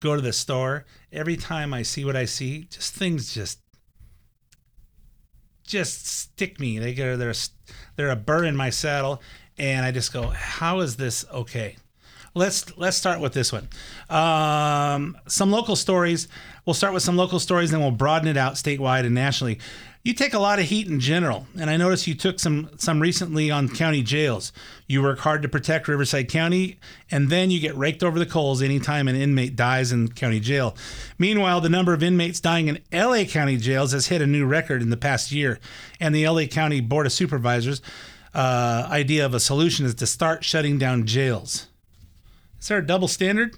go 0.00 0.14
to 0.14 0.20
the 0.20 0.32
store, 0.32 0.84
every 1.10 1.36
time 1.36 1.72
I 1.72 1.82
see 1.82 2.04
what 2.04 2.16
I 2.16 2.26
see, 2.26 2.64
just 2.64 2.94
things 2.94 3.32
just 3.32 3.60
just 5.66 6.06
stick 6.06 6.58
me. 6.60 6.78
They 6.78 6.94
get 6.94 7.18
they're 7.18 7.34
they're 7.96 8.10
a 8.10 8.16
burr 8.16 8.44
in 8.44 8.56
my 8.56 8.70
saddle, 8.70 9.22
and 9.58 9.84
I 9.84 9.90
just 9.90 10.12
go, 10.12 10.28
how 10.28 10.80
is 10.80 10.96
this 10.96 11.24
okay? 11.32 11.76
Let's 12.34 12.76
let's 12.76 12.96
start 12.96 13.20
with 13.20 13.32
this 13.32 13.52
one. 13.52 13.68
Um, 14.10 15.16
some 15.26 15.50
local 15.50 15.74
stories. 15.74 16.28
We'll 16.64 16.74
start 16.74 16.92
with 16.92 17.02
some 17.02 17.16
local 17.16 17.38
stories, 17.38 17.70
then 17.70 17.80
we'll 17.80 17.92
broaden 17.92 18.28
it 18.28 18.36
out 18.36 18.54
statewide 18.54 19.06
and 19.06 19.14
nationally. 19.14 19.58
You 20.06 20.14
take 20.14 20.34
a 20.34 20.38
lot 20.38 20.60
of 20.60 20.66
heat 20.66 20.86
in 20.86 21.00
general, 21.00 21.48
and 21.58 21.68
I 21.68 21.76
noticed 21.76 22.06
you 22.06 22.14
took 22.14 22.38
some 22.38 22.70
some 22.76 23.00
recently 23.00 23.50
on 23.50 23.68
county 23.68 24.04
jails. 24.04 24.52
You 24.86 25.02
work 25.02 25.18
hard 25.18 25.42
to 25.42 25.48
protect 25.48 25.88
Riverside 25.88 26.28
County, 26.28 26.78
and 27.10 27.28
then 27.28 27.50
you 27.50 27.58
get 27.58 27.76
raked 27.76 28.04
over 28.04 28.16
the 28.16 28.24
coals 28.24 28.62
anytime 28.62 29.08
an 29.08 29.16
inmate 29.16 29.56
dies 29.56 29.90
in 29.90 30.06
county 30.06 30.38
jail. 30.38 30.76
Meanwhile, 31.18 31.60
the 31.60 31.68
number 31.68 31.92
of 31.92 32.04
inmates 32.04 32.38
dying 32.38 32.68
in 32.68 32.78
LA 32.92 33.24
County 33.24 33.56
jails 33.56 33.90
has 33.90 34.06
hit 34.06 34.22
a 34.22 34.28
new 34.28 34.46
record 34.46 34.80
in 34.80 34.90
the 34.90 34.96
past 34.96 35.32
year, 35.32 35.58
and 35.98 36.14
the 36.14 36.28
LA 36.28 36.44
County 36.44 36.80
Board 36.80 37.06
of 37.06 37.12
Supervisors' 37.12 37.82
uh, 38.32 38.86
idea 38.88 39.26
of 39.26 39.34
a 39.34 39.40
solution 39.40 39.86
is 39.86 39.96
to 39.96 40.06
start 40.06 40.44
shutting 40.44 40.78
down 40.78 41.04
jails. 41.04 41.66
Is 42.60 42.68
there 42.68 42.78
a 42.78 42.86
double 42.86 43.08
standard? 43.08 43.56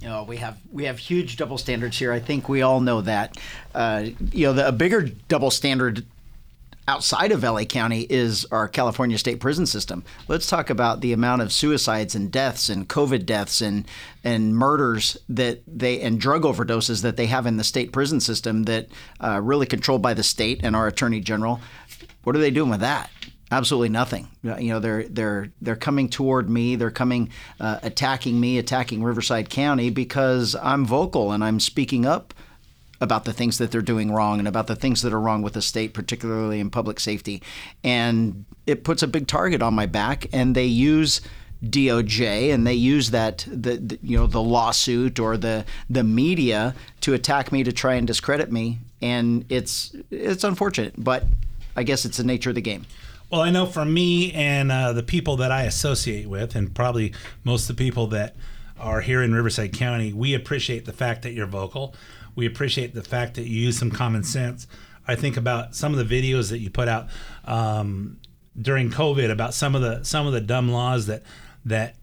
You 0.00 0.08
know, 0.08 0.22
we 0.22 0.38
have 0.38 0.58
we 0.72 0.84
have 0.84 0.98
huge 0.98 1.36
double 1.36 1.58
standards 1.58 1.98
here. 1.98 2.12
I 2.12 2.20
think 2.20 2.48
we 2.48 2.62
all 2.62 2.80
know 2.80 3.02
that. 3.02 3.36
Uh, 3.74 4.06
you 4.32 4.46
know, 4.46 4.54
the, 4.54 4.68
a 4.68 4.72
bigger 4.72 5.02
double 5.28 5.50
standard 5.50 6.06
outside 6.88 7.32
of 7.32 7.42
LA 7.42 7.64
County 7.64 8.06
is 8.08 8.46
our 8.50 8.66
California 8.66 9.18
state 9.18 9.38
prison 9.40 9.66
system. 9.66 10.02
Let's 10.26 10.48
talk 10.48 10.70
about 10.70 11.02
the 11.02 11.12
amount 11.12 11.42
of 11.42 11.52
suicides 11.52 12.14
and 12.14 12.32
deaths 12.32 12.68
and 12.68 12.88
COVID 12.88 13.26
deaths 13.26 13.60
and 13.60 13.86
and 14.24 14.56
murders 14.56 15.18
that 15.28 15.62
they 15.66 16.00
and 16.00 16.18
drug 16.18 16.42
overdoses 16.42 17.02
that 17.02 17.16
they 17.16 17.26
have 17.26 17.46
in 17.46 17.58
the 17.58 17.64
state 17.64 17.92
prison 17.92 18.20
system 18.20 18.64
that 18.64 18.88
uh, 19.20 19.40
really 19.42 19.66
controlled 19.66 20.02
by 20.02 20.14
the 20.14 20.22
state 20.22 20.60
and 20.62 20.74
our 20.74 20.86
attorney 20.86 21.20
general. 21.20 21.60
What 22.24 22.34
are 22.34 22.40
they 22.40 22.50
doing 22.50 22.70
with 22.70 22.80
that? 22.80 23.10
Absolutely 23.52 23.88
nothing. 23.88 24.28
You 24.42 24.68
know, 24.68 24.78
they're 24.78 25.02
they're 25.04 25.50
they're 25.60 25.76
coming 25.76 26.08
toward 26.08 26.48
me. 26.48 26.76
They're 26.76 26.90
coming, 26.90 27.30
uh, 27.58 27.80
attacking 27.82 28.38
me, 28.38 28.58
attacking 28.58 29.02
Riverside 29.02 29.50
County 29.50 29.90
because 29.90 30.54
I'm 30.62 30.86
vocal 30.86 31.32
and 31.32 31.42
I'm 31.42 31.58
speaking 31.58 32.06
up 32.06 32.32
about 33.00 33.24
the 33.24 33.32
things 33.32 33.58
that 33.58 33.70
they're 33.70 33.82
doing 33.82 34.12
wrong 34.12 34.38
and 34.38 34.46
about 34.46 34.66
the 34.66 34.76
things 34.76 35.02
that 35.02 35.12
are 35.12 35.20
wrong 35.20 35.42
with 35.42 35.54
the 35.54 35.62
state, 35.62 35.94
particularly 35.94 36.60
in 36.60 36.70
public 36.70 37.00
safety. 37.00 37.42
And 37.82 38.44
it 38.66 38.84
puts 38.84 39.02
a 39.02 39.08
big 39.08 39.26
target 39.26 39.62
on 39.62 39.74
my 39.74 39.86
back. 39.86 40.26
And 40.32 40.54
they 40.54 40.66
use 40.66 41.20
DOJ, 41.64 42.54
and 42.54 42.66
they 42.66 42.74
use 42.74 43.10
that 43.10 43.46
the, 43.50 43.76
the 43.76 43.98
you 44.02 44.16
know 44.16 44.26
the 44.26 44.40
lawsuit 44.40 45.18
or 45.18 45.36
the 45.36 45.64
the 45.90 46.04
media 46.04 46.74
to 47.02 47.14
attack 47.14 47.52
me 47.52 47.64
to 47.64 47.72
try 47.72 47.94
and 47.94 48.06
discredit 48.06 48.50
me, 48.50 48.78
and 49.02 49.44
it's 49.48 49.94
it's 50.10 50.44
unfortunate, 50.44 50.94
but 50.96 51.24
I 51.76 51.82
guess 51.82 52.04
it's 52.04 52.16
the 52.16 52.24
nature 52.24 52.50
of 52.50 52.54
the 52.54 52.62
game. 52.62 52.86
Well, 53.30 53.42
I 53.42 53.50
know 53.50 53.64
for 53.64 53.84
me 53.84 54.32
and 54.32 54.72
uh, 54.72 54.92
the 54.92 55.04
people 55.04 55.36
that 55.36 55.52
I 55.52 55.62
associate 55.62 56.28
with, 56.28 56.56
and 56.56 56.74
probably 56.74 57.14
most 57.44 57.70
of 57.70 57.76
the 57.76 57.84
people 57.84 58.08
that 58.08 58.34
are 58.76 59.02
here 59.02 59.22
in 59.22 59.32
Riverside 59.32 59.72
County, 59.72 60.12
we 60.12 60.34
appreciate 60.34 60.84
the 60.84 60.92
fact 60.92 61.22
that 61.22 61.32
you're 61.32 61.46
vocal. 61.46 61.94
We 62.34 62.44
appreciate 62.44 62.92
the 62.92 63.04
fact 63.04 63.34
that 63.34 63.46
you 63.46 63.60
use 63.60 63.78
some 63.78 63.92
common 63.92 64.24
sense. 64.24 64.66
I 65.06 65.14
think 65.14 65.36
about 65.36 65.76
some 65.76 65.96
of 65.96 66.08
the 66.08 66.22
videos 66.22 66.50
that 66.50 66.58
you 66.58 66.70
put 66.70 66.88
out 66.88 67.06
um, 67.44 68.18
during 68.60 68.90
COVID 68.90 69.30
about 69.30 69.54
some 69.54 69.76
of 69.76 69.82
the 69.82 70.02
some 70.02 70.26
of 70.26 70.32
the 70.32 70.40
dumb 70.40 70.68
laws 70.68 71.06
that 71.06 71.22
that 71.64 71.96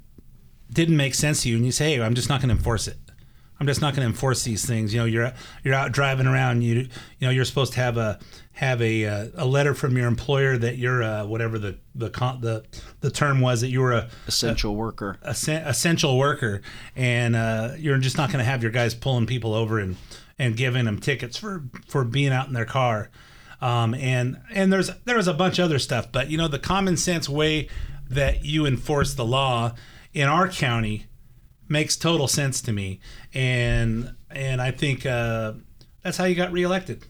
didn't 0.72 0.98
make 0.98 1.13
sense 1.13 1.43
to 1.43 1.50
you, 1.50 1.57
and 1.57 1.65
you 1.65 1.72
say, 1.74 1.96
"Hey, 1.96 2.01
I'm 2.01 2.15
just 2.15 2.29
not 2.29 2.39
going 2.39 2.50
to 2.50 2.55
enforce 2.55 2.88
it." 2.88 2.98
I'm 3.59 3.67
just 3.67 3.81
not 3.81 3.95
going 3.95 4.05
to 4.05 4.09
enforce 4.09 4.43
these 4.43 4.65
things. 4.65 4.93
You 4.93 5.01
know, 5.01 5.05
you're 5.05 5.33
you're 5.63 5.73
out 5.73 5.91
driving 5.91 6.27
around. 6.27 6.61
You 6.61 6.75
you 6.75 6.89
know, 7.21 7.29
you're 7.29 7.45
supposed 7.45 7.73
to 7.73 7.79
have 7.79 7.97
a 7.97 8.19
have 8.53 8.81
a 8.81 9.05
uh, 9.05 9.27
a 9.35 9.45
letter 9.45 9.73
from 9.73 9.97
your 9.97 10.07
employer 10.07 10.57
that 10.57 10.77
you're 10.77 11.03
uh, 11.03 11.25
whatever 11.25 11.57
the 11.57 11.77
the 11.95 12.09
the 12.09 12.65
the 13.01 13.11
term 13.11 13.41
was 13.41 13.61
that 13.61 13.69
you 13.69 13.81
were 13.81 13.93
a 13.93 14.09
essential 14.27 14.71
a, 14.71 14.75
worker, 14.75 15.17
a, 15.23 15.31
essential 15.31 16.17
worker, 16.17 16.61
and 16.95 17.35
uh, 17.35 17.71
you're 17.77 17.97
just 17.97 18.17
not 18.17 18.29
going 18.29 18.39
to 18.39 18.49
have 18.49 18.61
your 18.61 18.71
guys 18.71 18.93
pulling 18.93 19.25
people 19.25 19.53
over 19.53 19.79
and 19.79 19.95
and 20.37 20.55
giving 20.55 20.85
them 20.85 20.99
tickets 20.99 21.37
for 21.37 21.63
for 21.87 22.03
being 22.03 22.31
out 22.31 22.47
in 22.47 22.53
their 22.53 22.65
car. 22.65 23.09
Um, 23.59 23.95
and 23.95 24.39
and 24.51 24.71
there's 24.71 24.91
there 25.05 25.17
was 25.17 25.27
a 25.27 25.33
bunch 25.33 25.57
of 25.57 25.65
other 25.65 25.79
stuff, 25.79 26.11
but 26.11 26.29
you 26.29 26.37
know 26.37 26.47
the 26.47 26.59
common 26.59 26.95
sense 26.95 27.27
way 27.27 27.69
that 28.09 28.45
you 28.45 28.65
enforce 28.65 29.15
the 29.15 29.25
law 29.25 29.73
in 30.13 30.27
our 30.27 30.47
county 30.47 31.07
makes 31.69 31.95
total 31.95 32.27
sense 32.27 32.62
to 32.62 32.74
me, 32.74 33.00
and 33.33 34.15
and 34.29 34.62
I 34.62 34.71
think 34.71 35.05
uh, 35.05 35.53
that's 36.03 36.17
how 36.17 36.25
you 36.25 36.36
got 36.36 36.51
reelected. 36.51 37.05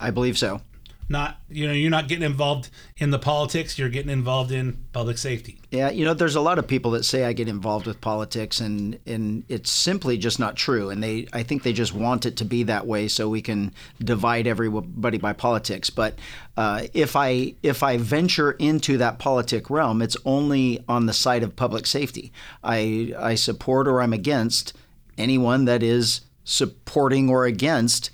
I 0.00 0.10
believe 0.10 0.36
so 0.36 0.60
not 1.08 1.38
you 1.48 1.66
know 1.66 1.72
you're 1.72 1.90
not 1.90 2.08
getting 2.08 2.24
involved 2.24 2.70
in 2.96 3.10
the 3.10 3.18
politics 3.18 3.78
you're 3.78 3.88
getting 3.88 4.10
involved 4.10 4.50
in 4.50 4.84
public 4.92 5.18
safety. 5.18 5.60
Yeah 5.70 5.90
you 5.90 6.04
know 6.04 6.14
there's 6.14 6.36
a 6.36 6.40
lot 6.40 6.58
of 6.58 6.66
people 6.66 6.92
that 6.92 7.04
say 7.04 7.24
i 7.24 7.32
get 7.32 7.48
involved 7.48 7.86
with 7.86 8.00
politics 8.00 8.60
and 8.60 8.98
and 9.06 9.44
it's 9.48 9.70
simply 9.70 10.16
just 10.16 10.38
not 10.38 10.56
true. 10.56 10.90
And 10.90 11.02
they 11.02 11.26
i 11.32 11.42
think 11.42 11.62
they 11.62 11.72
just 11.72 11.94
want 11.94 12.26
it 12.26 12.36
to 12.38 12.44
be 12.44 12.62
that 12.64 12.86
way 12.86 13.08
so 13.08 13.28
we 13.28 13.42
can 13.42 13.72
divide 14.02 14.46
everybody 14.46 15.18
by 15.18 15.32
politics. 15.32 15.90
But 15.90 16.18
uh, 16.56 16.86
if 16.94 17.16
i 17.16 17.54
if 17.62 17.82
i 17.82 17.96
venture 17.96 18.52
into 18.52 18.96
that 18.98 19.18
politic 19.18 19.68
realm 19.70 20.00
it's 20.00 20.16
only 20.24 20.84
on 20.88 21.06
the 21.06 21.12
side 21.12 21.42
of 21.42 21.56
public 21.56 21.86
safety. 21.86 22.32
I 22.62 23.12
i 23.18 23.34
support 23.34 23.88
or 23.88 24.00
i'm 24.00 24.12
against 24.12 24.72
anyone 25.18 25.64
that 25.66 25.82
is 25.82 26.22
supporting 26.44 27.28
or 27.28 27.46
against 27.46 28.10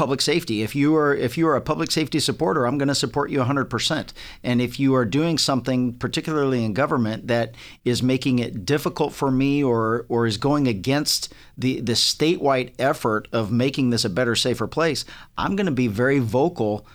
public 0.00 0.22
safety. 0.22 0.62
If 0.62 0.74
you 0.74 0.96
are 0.96 1.14
if 1.14 1.36
you 1.36 1.46
are 1.46 1.56
a 1.56 1.60
public 1.60 1.90
safety 1.90 2.20
supporter, 2.20 2.66
I'm 2.66 2.78
going 2.78 2.88
to 2.88 2.94
support 2.94 3.30
you 3.30 3.40
100%. 3.40 4.14
And 4.42 4.62
if 4.62 4.80
you 4.80 4.94
are 4.94 5.04
doing 5.04 5.36
something 5.36 5.92
particularly 5.92 6.64
in 6.64 6.72
government 6.72 7.26
that 7.26 7.54
is 7.84 8.02
making 8.02 8.38
it 8.38 8.64
difficult 8.64 9.12
for 9.12 9.30
me 9.30 9.62
or 9.62 10.06
or 10.08 10.26
is 10.26 10.38
going 10.38 10.66
against 10.66 11.34
the 11.58 11.82
the 11.82 11.92
statewide 11.92 12.72
effort 12.78 13.28
of 13.30 13.52
making 13.52 13.90
this 13.90 14.06
a 14.06 14.08
better 14.08 14.34
safer 14.34 14.66
place, 14.66 15.04
I'm 15.36 15.54
going 15.54 15.66
to 15.66 15.82
be 15.84 15.86
very 15.86 16.18
vocal 16.18 16.86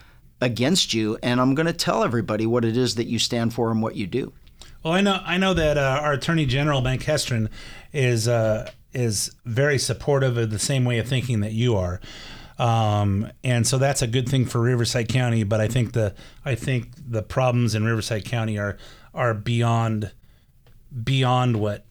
against 0.41 0.95
you 0.95 1.19
and 1.21 1.39
I'm 1.39 1.53
going 1.53 1.67
to 1.67 1.73
tell 1.73 2.03
everybody 2.03 2.47
what 2.47 2.65
it 2.65 2.75
is 2.75 2.95
that 2.95 3.05
you 3.05 3.19
stand 3.19 3.53
for 3.53 3.69
and 3.69 3.83
what 3.83 3.95
you 3.95 4.07
do. 4.07 4.33
Well, 4.83 4.93
I 4.93 5.01
know 5.01 5.21
I 5.23 5.37
know 5.37 5.53
that 5.53 5.77
uh, 5.77 5.99
our 6.01 6.13
Attorney 6.13 6.47
General 6.47 6.81
Mike 6.81 7.03
Hestrin 7.03 7.49
is 7.93 8.27
uh, 8.27 8.71
is 8.95 9.35
very 9.45 9.77
supportive 9.77 10.39
of 10.39 10.49
the 10.49 10.57
same 10.57 10.85
way 10.85 10.97
of 10.97 11.07
thinking 11.07 11.41
that 11.41 11.51
you 11.51 11.75
are. 11.75 12.01
Um, 12.57 13.31
and 13.43 13.67
so 13.67 13.77
that's 13.77 14.01
a 14.01 14.07
good 14.07 14.29
thing 14.29 14.45
for 14.45 14.61
Riverside 14.61 15.09
County. 15.09 15.43
But 15.43 15.61
I 15.61 15.67
think 15.67 15.93
the 15.93 16.13
I 16.43 16.55
think 16.55 16.91
the 17.07 17.21
problems 17.21 17.75
in 17.75 17.83
Riverside 17.83 18.25
County 18.25 18.57
are 18.57 18.77
are 19.13 19.33
beyond 19.33 20.11
beyond 21.03 21.57
what 21.57 21.85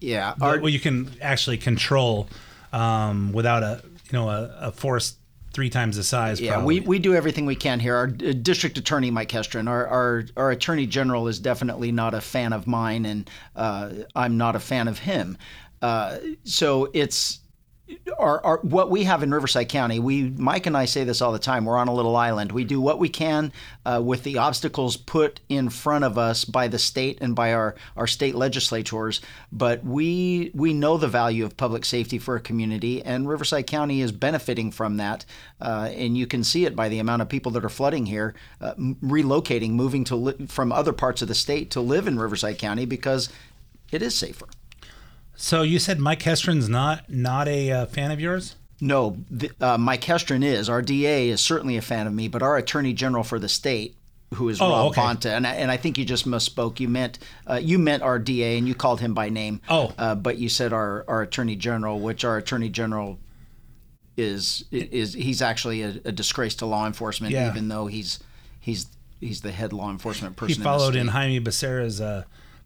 yeah 0.00 0.34
our, 0.40 0.58
what 0.58 0.72
you 0.72 0.80
can 0.80 1.10
actually 1.20 1.56
control 1.56 2.28
um, 2.72 3.32
without 3.32 3.62
a 3.62 3.82
you 3.84 4.12
know 4.12 4.28
a, 4.28 4.54
a 4.60 4.72
force 4.72 5.16
three 5.52 5.70
times 5.70 5.96
the 5.96 6.02
size. 6.02 6.40
Yeah, 6.40 6.54
probably. 6.54 6.80
we, 6.80 6.86
we 6.86 6.98
do 6.98 7.14
everything 7.14 7.46
we 7.46 7.54
can 7.54 7.78
here. 7.78 7.94
Our 7.96 8.04
uh, 8.04 8.32
district 8.40 8.78
attorney, 8.78 9.10
Mike 9.10 9.28
Hestrin, 9.28 9.68
our, 9.68 9.86
our, 9.86 10.24
our 10.36 10.50
attorney 10.50 10.86
general 10.86 11.28
is 11.28 11.38
definitely 11.38 11.92
not 11.92 12.14
a 12.14 12.20
fan 12.20 12.52
of 12.52 12.66
mine, 12.66 13.04
and 13.04 13.30
uh, 13.54 13.90
I'm 14.14 14.38
not 14.38 14.56
a 14.56 14.60
fan 14.60 14.88
of 14.88 14.98
him. 14.98 15.36
Uh, 15.80 16.18
so 16.44 16.88
it's 16.94 17.40
our, 18.18 18.44
our, 18.44 18.58
what 18.58 18.90
we 18.90 19.04
have 19.04 19.22
in 19.22 19.32
Riverside 19.32 19.68
County, 19.68 19.98
we 19.98 20.30
Mike 20.30 20.66
and 20.66 20.76
I 20.76 20.84
say 20.84 21.04
this 21.04 21.20
all 21.20 21.32
the 21.32 21.38
time. 21.38 21.64
We're 21.64 21.76
on 21.76 21.88
a 21.88 21.94
little 21.94 22.16
island. 22.16 22.52
We 22.52 22.64
do 22.64 22.80
what 22.80 22.98
we 22.98 23.08
can 23.08 23.52
uh, 23.84 24.00
with 24.04 24.22
the 24.22 24.38
obstacles 24.38 24.96
put 24.96 25.40
in 25.48 25.70
front 25.70 26.04
of 26.04 26.18
us 26.18 26.44
by 26.44 26.68
the 26.68 26.78
state 26.78 27.18
and 27.20 27.34
by 27.34 27.52
our, 27.52 27.74
our 27.96 28.06
state 28.06 28.34
legislators. 28.34 29.20
But 29.50 29.84
we 29.84 30.50
we 30.54 30.72
know 30.72 30.96
the 30.96 31.08
value 31.08 31.44
of 31.44 31.56
public 31.56 31.84
safety 31.84 32.18
for 32.18 32.36
a 32.36 32.40
community, 32.40 33.02
and 33.02 33.28
Riverside 33.28 33.66
County 33.66 34.00
is 34.00 34.12
benefiting 34.12 34.70
from 34.70 34.96
that. 34.98 35.24
Uh, 35.60 35.90
and 35.92 36.16
you 36.16 36.26
can 36.26 36.44
see 36.44 36.64
it 36.64 36.76
by 36.76 36.88
the 36.88 36.98
amount 36.98 37.22
of 37.22 37.28
people 37.28 37.52
that 37.52 37.64
are 37.64 37.68
flooding 37.68 38.06
here, 38.06 38.34
uh, 38.60 38.74
relocating, 38.74 39.70
moving 39.70 40.04
to 40.04 40.16
li- 40.16 40.46
from 40.46 40.72
other 40.72 40.92
parts 40.92 41.22
of 41.22 41.28
the 41.28 41.34
state 41.34 41.70
to 41.70 41.80
live 41.80 42.06
in 42.06 42.18
Riverside 42.18 42.58
County 42.58 42.84
because 42.84 43.28
it 43.90 44.02
is 44.02 44.14
safer. 44.14 44.46
So 45.42 45.62
you 45.62 45.80
said 45.80 45.98
Mike 45.98 46.20
Hestrin's 46.20 46.68
not 46.68 47.10
not 47.10 47.48
a 47.48 47.72
uh, 47.72 47.86
fan 47.86 48.12
of 48.12 48.20
yours? 48.20 48.54
No, 48.80 49.16
the, 49.28 49.50
uh, 49.60 49.76
Mike 49.76 50.02
Hestrin 50.02 50.44
is. 50.44 50.68
Our 50.68 50.82
DA 50.82 51.30
is 51.30 51.40
certainly 51.40 51.76
a 51.76 51.82
fan 51.82 52.06
of 52.06 52.14
me, 52.14 52.28
but 52.28 52.42
our 52.42 52.56
Attorney 52.56 52.92
General 52.92 53.24
for 53.24 53.40
the 53.40 53.48
state, 53.48 53.96
who 54.34 54.48
is 54.48 54.60
oh, 54.60 54.70
Rob 54.70 54.90
okay. 54.90 55.00
Bonta, 55.00 55.36
and 55.36 55.44
I, 55.44 55.54
and 55.54 55.68
I 55.68 55.76
think 55.76 55.98
you 55.98 56.04
just 56.04 56.28
misspoke. 56.28 56.78
You 56.78 56.88
meant 56.88 57.18
uh, 57.50 57.58
you 57.60 57.80
meant 57.80 58.04
our 58.04 58.20
DA, 58.20 58.56
and 58.56 58.68
you 58.68 58.74
called 58.76 59.00
him 59.00 59.14
by 59.14 59.30
name. 59.30 59.60
Oh, 59.68 59.92
uh, 59.98 60.14
but 60.14 60.38
you 60.38 60.48
said 60.48 60.72
our 60.72 61.04
our 61.08 61.22
Attorney 61.22 61.56
General, 61.56 61.98
which 61.98 62.24
our 62.24 62.36
Attorney 62.36 62.68
General 62.68 63.18
is 64.16 64.64
is 64.70 65.12
he's 65.12 65.42
actually 65.42 65.82
a, 65.82 66.00
a 66.04 66.12
disgrace 66.12 66.54
to 66.56 66.66
law 66.66 66.86
enforcement, 66.86 67.32
yeah. 67.32 67.50
even 67.50 67.66
though 67.66 67.88
he's 67.88 68.20
he's 68.60 68.86
he's 69.18 69.40
the 69.40 69.50
head 69.50 69.72
law 69.72 69.90
enforcement 69.90 70.36
person. 70.36 70.58
He 70.58 70.62
followed 70.62 70.94
in, 70.94 71.00
in 71.00 71.08
Jaime 71.08 71.40
Becerra's 71.40 72.00
uh, 72.00 72.22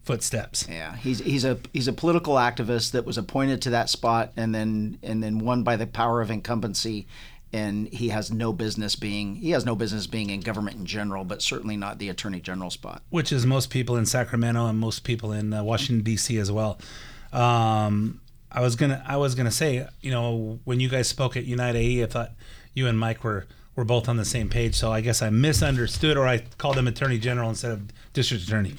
footsteps. 0.07 0.65
Yeah, 0.67 0.95
he's 0.95 1.19
he's 1.19 1.45
a 1.45 1.59
he's 1.73 1.87
a 1.87 1.93
political 1.93 2.35
activist 2.35 2.91
that 2.91 3.05
was 3.05 3.17
appointed 3.17 3.61
to 3.63 3.69
that 3.71 3.89
spot 3.89 4.31
and 4.35 4.55
then 4.55 4.97
and 5.03 5.21
then 5.21 5.39
won 5.39 5.63
by 5.63 5.75
the 5.75 5.85
power 5.85 6.21
of 6.21 6.31
incumbency 6.31 7.05
and 7.53 7.87
he 7.89 8.09
has 8.09 8.31
no 8.31 8.51
business 8.51 8.95
being 8.95 9.35
he 9.35 9.51
has 9.51 9.65
no 9.65 9.75
business 9.75 10.07
being 10.07 10.29
in 10.29 10.39
government 10.39 10.77
in 10.77 10.85
general, 10.85 11.23
but 11.23 11.41
certainly 11.41 11.77
not 11.77 11.99
the 11.99 12.09
attorney 12.09 12.39
general 12.39 12.69
spot. 12.69 13.01
Which 13.09 13.31
is 13.31 13.45
most 13.45 13.69
people 13.69 13.95
in 13.97 14.05
Sacramento 14.05 14.65
and 14.65 14.79
most 14.79 15.03
people 15.03 15.31
in 15.31 15.53
uh, 15.53 15.63
Washington 15.63 16.03
D.C. 16.03 16.37
as 16.37 16.51
well. 16.51 16.79
Um, 17.31 18.21
I 18.51 18.61
was 18.61 18.75
gonna 18.75 19.03
I 19.05 19.17
was 19.17 19.35
gonna 19.35 19.51
say 19.51 19.85
you 20.01 20.11
know 20.11 20.59
when 20.63 20.79
you 20.79 20.89
guys 20.89 21.07
spoke 21.07 21.37
at 21.37 21.45
Unite 21.45 21.75
AE, 21.75 22.03
I 22.03 22.07
thought 22.07 22.31
you 22.73 22.87
and 22.87 22.97
Mike 22.97 23.23
were 23.23 23.45
were 23.75 23.85
both 23.85 24.09
on 24.09 24.17
the 24.17 24.25
same 24.25 24.49
page. 24.49 24.75
So 24.75 24.91
I 24.91 25.01
guess 25.01 25.21
I 25.21 25.29
misunderstood 25.29 26.17
or 26.17 26.27
I 26.27 26.39
called 26.57 26.77
him 26.77 26.87
attorney 26.87 27.19
general 27.19 27.49
instead 27.49 27.71
of 27.71 27.87
district 28.13 28.43
attorney. 28.43 28.75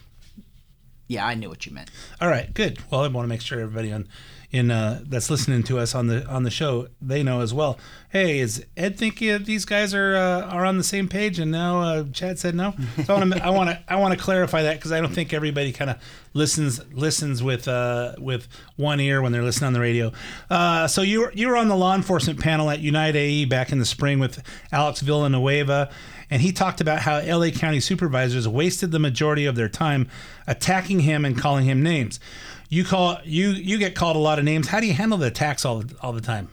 Yeah, 1.09 1.27
I 1.27 1.35
knew 1.35 1.49
what 1.49 1.65
you 1.67 1.73
meant. 1.73 1.91
All 2.21 2.29
right, 2.29 2.53
good. 2.53 2.79
Well, 2.91 3.03
I 3.03 3.09
want 3.09 3.25
to 3.25 3.29
make 3.29 3.41
sure 3.41 3.59
everybody 3.61 3.91
on 3.93 4.07
in 4.51 4.71
uh, 4.71 5.03
that's 5.05 5.29
listening 5.29 5.63
to 5.65 5.79
us 5.79 5.95
on 5.95 6.07
the 6.07 6.27
on 6.27 6.43
the 6.43 6.51
show 6.51 6.89
they 7.03 7.23
know 7.23 7.41
as 7.41 7.53
well. 7.53 7.79
Hey, 8.11 8.39
is 8.39 8.65
Ed 8.77 8.99
thinking 8.99 9.45
these 9.45 9.67
guys 9.67 9.93
are 9.93 10.17
uh, 10.17 10.43
are 10.47 10.65
on 10.65 10.79
the 10.79 10.85
same 10.85 11.09
page? 11.09 11.39
And 11.39 11.51
now 11.51 11.83
uh, 11.83 12.05
Chad 12.13 12.39
said 12.39 12.55
no. 12.55 12.75
So 13.05 13.15
I 13.15 13.19
want 13.19 13.33
to 13.35 13.45
I 13.45 13.51
want 13.51 13.71
to 13.71 13.83
I 13.89 13.97
want 13.97 14.15
to 14.15 14.21
clarify 14.21 14.63
that 14.63 14.77
because 14.77 14.93
I 14.93 15.01
don't 15.01 15.13
think 15.13 15.33
everybody 15.35 15.73
kind 15.73 15.91
of 15.91 15.99
listens 16.33 16.81
listens 16.93 17.43
with 17.43 17.69
uh, 17.69 18.15
with 18.19 18.49
one 18.77 19.01
ear 19.01 19.21
when 19.21 19.33
they're 19.33 19.43
listening 19.43 19.69
on 19.69 19.73
the 19.75 19.81
radio. 19.81 20.13
Uh, 20.49 20.87
so 20.87 21.03
you 21.03 21.21
were 21.21 21.33
you 21.35 21.49
were 21.49 21.57
on 21.57 21.69
the 21.69 21.77
law 21.77 21.95
enforcement 21.95 22.41
panel 22.41 22.71
at 22.71 22.81
Unite 22.81 23.17
AE 23.17 23.45
back 23.45 23.71
in 23.71 23.79
the 23.79 23.85
spring 23.85 24.19
with 24.19 24.43
Alex 24.73 25.01
Villanueva 25.01 25.91
and 26.31 26.43
he 26.43 26.53
talked 26.53 26.81
about 26.81 27.01
how 27.01 27.21
LA 27.21 27.51
County 27.51 27.81
supervisors 27.81 28.47
wasted 28.47 28.91
the 28.91 28.99
majority 28.99 29.47
of 29.47 29.57
their 29.57 29.69
time 29.69 30.09
attacking 30.47 31.01
him 31.01 31.25
and 31.25 31.39
calling 31.39 31.65
him 31.65 31.83
names. 31.83 32.21
You 32.69 32.85
call 32.85 33.19
you 33.25 33.51
you 33.51 33.79
get 33.79 33.95
called 33.95 34.17
a 34.17 34.21
lot 34.21 34.39
of 34.39 34.45
names. 34.45 34.69
How 34.69 34.81
do 34.81 34.87
you 34.87 34.93
handle 34.93 35.19
the 35.19 35.29
attacks 35.29 35.65
all 35.65 35.85
all 36.03 36.13
the 36.13 36.21
time? 36.21 36.49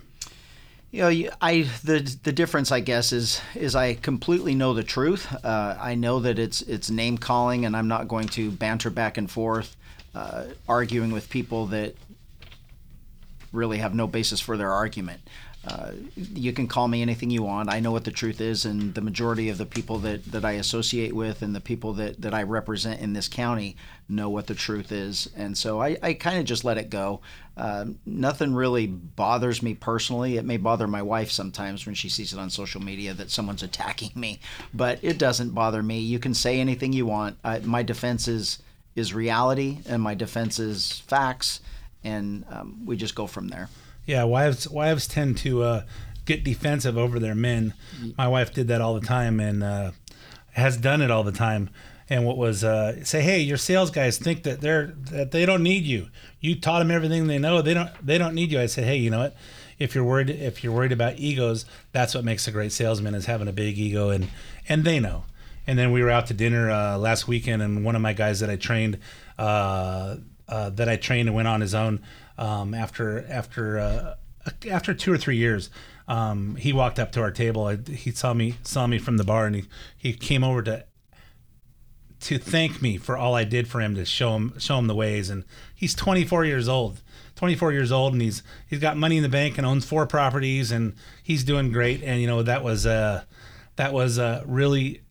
You 0.91 1.01
know, 1.01 1.29
I 1.41 1.63
the 1.83 2.17
the 2.23 2.31
difference, 2.31 2.71
I 2.71 2.79
guess, 2.79 3.11
is 3.11 3.41
is 3.53 3.75
I 3.75 3.95
completely 3.95 4.55
know 4.55 4.73
the 4.73 4.83
truth. 4.83 5.27
Uh, 5.43 5.77
I 5.79 5.95
know 5.95 6.21
that 6.21 6.39
it's 6.39 6.61
it's 6.61 6.89
name 6.89 7.17
calling, 7.17 7.65
and 7.65 7.75
I'm 7.75 7.89
not 7.89 8.07
going 8.07 8.29
to 8.29 8.49
banter 8.49 8.89
back 8.89 9.17
and 9.17 9.29
forth, 9.29 9.75
uh, 10.13 10.45
arguing 10.69 11.11
with 11.11 11.29
people 11.29 11.65
that 11.67 11.95
really 13.51 13.79
have 13.79 13.93
no 13.93 14.07
basis 14.07 14.39
for 14.39 14.55
their 14.55 14.71
argument. 14.71 15.21
Uh, 15.67 15.91
you 16.15 16.53
can 16.53 16.67
call 16.67 16.87
me 16.87 17.01
anything 17.01 17.31
you 17.31 17.41
want. 17.41 17.71
I 17.71 17.79
know 17.79 17.91
what 17.91 18.03
the 18.03 18.11
truth 18.11 18.39
is, 18.39 18.65
and 18.65 18.93
the 18.93 19.01
majority 19.01 19.49
of 19.49 19.57
the 19.57 19.65
people 19.65 19.97
that, 19.99 20.23
that 20.31 20.45
I 20.45 20.53
associate 20.53 21.13
with 21.13 21.41
and 21.41 21.55
the 21.55 21.61
people 21.61 21.93
that, 21.93 22.21
that 22.21 22.35
I 22.35 22.43
represent 22.43 23.01
in 23.01 23.13
this 23.13 23.27
county 23.27 23.75
know 24.07 24.29
what 24.29 24.45
the 24.45 24.53
truth 24.53 24.91
is. 24.91 25.27
And 25.35 25.57
so 25.57 25.81
I, 25.81 25.97
I 26.03 26.13
kind 26.13 26.37
of 26.37 26.45
just 26.45 26.65
let 26.65 26.77
it 26.77 26.91
go. 26.91 27.21
Uh, 27.57 27.85
nothing 28.05 28.53
really 28.53 28.85
bothers 28.85 29.63
me 29.63 29.73
personally. 29.73 30.37
It 30.37 30.45
may 30.45 30.57
bother 30.57 30.87
my 30.87 31.01
wife 31.01 31.31
sometimes 31.31 31.87
when 31.87 31.95
she 31.95 32.09
sees 32.09 32.31
it 32.31 32.37
on 32.37 32.51
social 32.51 32.81
media 32.81 33.15
that 33.15 33.31
someone's 33.31 33.63
attacking 33.63 34.11
me, 34.13 34.39
but 34.71 34.99
it 35.01 35.17
doesn't 35.17 35.55
bother 35.55 35.81
me. 35.81 35.99
You 35.99 36.19
can 36.19 36.35
say 36.35 36.59
anything 36.59 36.93
you 36.93 37.07
want. 37.07 37.37
I, 37.43 37.59
my 37.59 37.81
defense 37.81 38.27
is, 38.27 38.59
is 38.95 39.15
reality, 39.15 39.79
and 39.87 39.99
my 39.99 40.13
defense 40.13 40.59
is 40.59 40.99
facts, 41.07 41.61
and 42.03 42.45
um, 42.51 42.85
we 42.85 42.97
just 42.97 43.15
go 43.15 43.25
from 43.25 43.47
there. 43.47 43.69
Yeah, 44.05 44.23
wives 44.23 44.69
wives 44.69 45.07
tend 45.07 45.37
to 45.39 45.63
uh, 45.63 45.83
get 46.25 46.43
defensive 46.43 46.97
over 46.97 47.19
their 47.19 47.35
men. 47.35 47.73
My 48.17 48.27
wife 48.27 48.53
did 48.53 48.67
that 48.67 48.81
all 48.81 48.93
the 48.93 49.05
time 49.05 49.39
and 49.39 49.63
uh, 49.63 49.91
has 50.51 50.77
done 50.77 51.01
it 51.01 51.11
all 51.11 51.23
the 51.23 51.31
time. 51.31 51.69
And 52.07 52.23
what 52.23 52.37
was 52.37 52.63
uh, 52.63 53.03
say, 53.03 53.21
hey, 53.21 53.39
your 53.39 53.57
sales 53.57 53.89
guys 53.89 54.19
think 54.19 54.43
that 54.43 54.61
they're 54.61 54.87
that 55.11 55.31
they 55.31 55.45
don't 55.45 55.63
need 55.63 55.83
you. 55.83 56.09
You 56.39 56.59
taught 56.59 56.79
them 56.79 56.91
everything 56.91 57.25
they 57.27 57.39
know. 57.39 57.61
They 57.63 57.73
don't 57.73 57.89
they 58.05 58.17
don't 58.19 58.35
need 58.35 58.51
you. 58.51 58.59
I 58.59 58.67
said, 58.67 58.83
hey, 58.83 58.97
you 58.97 59.09
know 59.09 59.19
what? 59.19 59.35
If 59.79 59.95
you're 59.95 60.03
worried 60.03 60.29
if 60.29 60.63
you're 60.63 60.73
worried 60.73 60.91
about 60.91 61.17
egos, 61.17 61.65
that's 61.93 62.13
what 62.13 62.23
makes 62.23 62.47
a 62.47 62.51
great 62.51 62.71
salesman 62.71 63.15
is 63.15 63.25
having 63.25 63.47
a 63.47 63.53
big 63.53 63.77
ego 63.77 64.09
and 64.09 64.29
and 64.69 64.83
they 64.83 64.99
know. 64.99 65.23
And 65.67 65.79
then 65.79 65.91
we 65.91 66.03
were 66.03 66.11
out 66.11 66.27
to 66.27 66.35
dinner 66.35 66.69
uh, 66.69 66.97
last 66.99 67.27
weekend, 67.27 67.63
and 67.63 67.83
one 67.83 67.95
of 67.95 68.01
my 68.03 68.13
guys 68.13 68.39
that 68.41 68.51
I 68.51 68.55
trained 68.55 68.99
uh, 69.39 70.17
uh, 70.47 70.69
that 70.69 70.87
I 70.87 70.95
trained 70.95 71.27
and 71.27 71.35
went 71.35 71.47
on 71.47 71.61
his 71.61 71.73
own 71.73 72.01
um, 72.37 72.73
after 72.73 73.25
after 73.29 73.79
uh, 73.79 74.15
after 74.69 74.93
two 74.93 75.11
or 75.11 75.17
three 75.17 75.37
years. 75.37 75.69
Um, 76.07 76.55
he 76.57 76.71
walked 76.71 76.99
up 76.99 77.11
to 77.13 77.21
our 77.21 77.31
table. 77.31 77.67
He 77.67 78.11
saw 78.11 78.33
me 78.33 78.55
saw 78.63 78.85
me 78.87 78.99
from 78.99 79.17
the 79.17 79.23
bar, 79.23 79.47
and 79.47 79.55
he, 79.55 79.63
he 79.97 80.13
came 80.13 80.43
over 80.43 80.61
to 80.63 80.85
to 82.21 82.37
thank 82.37 82.81
me 82.81 82.97
for 82.97 83.17
all 83.17 83.35
I 83.35 83.43
did 83.43 83.67
for 83.67 83.81
him 83.81 83.95
to 83.95 84.05
show 84.05 84.35
him 84.35 84.53
show 84.59 84.77
him 84.77 84.87
the 84.87 84.95
ways. 84.95 85.29
And 85.29 85.43
he's 85.73 85.95
24 85.95 86.45
years 86.45 86.67
old. 86.67 87.01
24 87.35 87.73
years 87.73 87.91
old, 87.91 88.13
and 88.13 88.21
he's 88.21 88.43
he's 88.67 88.79
got 88.79 88.95
money 88.97 89.17
in 89.17 89.23
the 89.23 89.29
bank 89.29 89.57
and 89.57 89.67
owns 89.67 89.83
four 89.85 90.07
properties, 90.07 90.71
and 90.71 90.93
he's 91.21 91.43
doing 91.43 91.71
great. 91.71 92.01
And 92.01 92.21
you 92.21 92.27
know 92.27 92.43
that 92.43 92.63
was 92.63 92.85
uh 92.85 93.23
that 93.75 93.93
was 93.93 94.17
uh, 94.17 94.43
really 94.45 95.01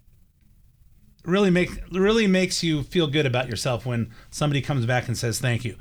really 1.25 1.51
make 1.51 1.71
really 1.91 2.27
makes 2.27 2.63
you 2.63 2.83
feel 2.83 3.07
good 3.07 3.27
about 3.27 3.49
yourself 3.49 3.87
when 3.87 4.11
somebody 4.31 4.61
comes 4.61 4.87
back 4.87 5.09
and 5.09 5.17
says 5.17 5.39
thank 5.39 5.65
you. 5.65 5.77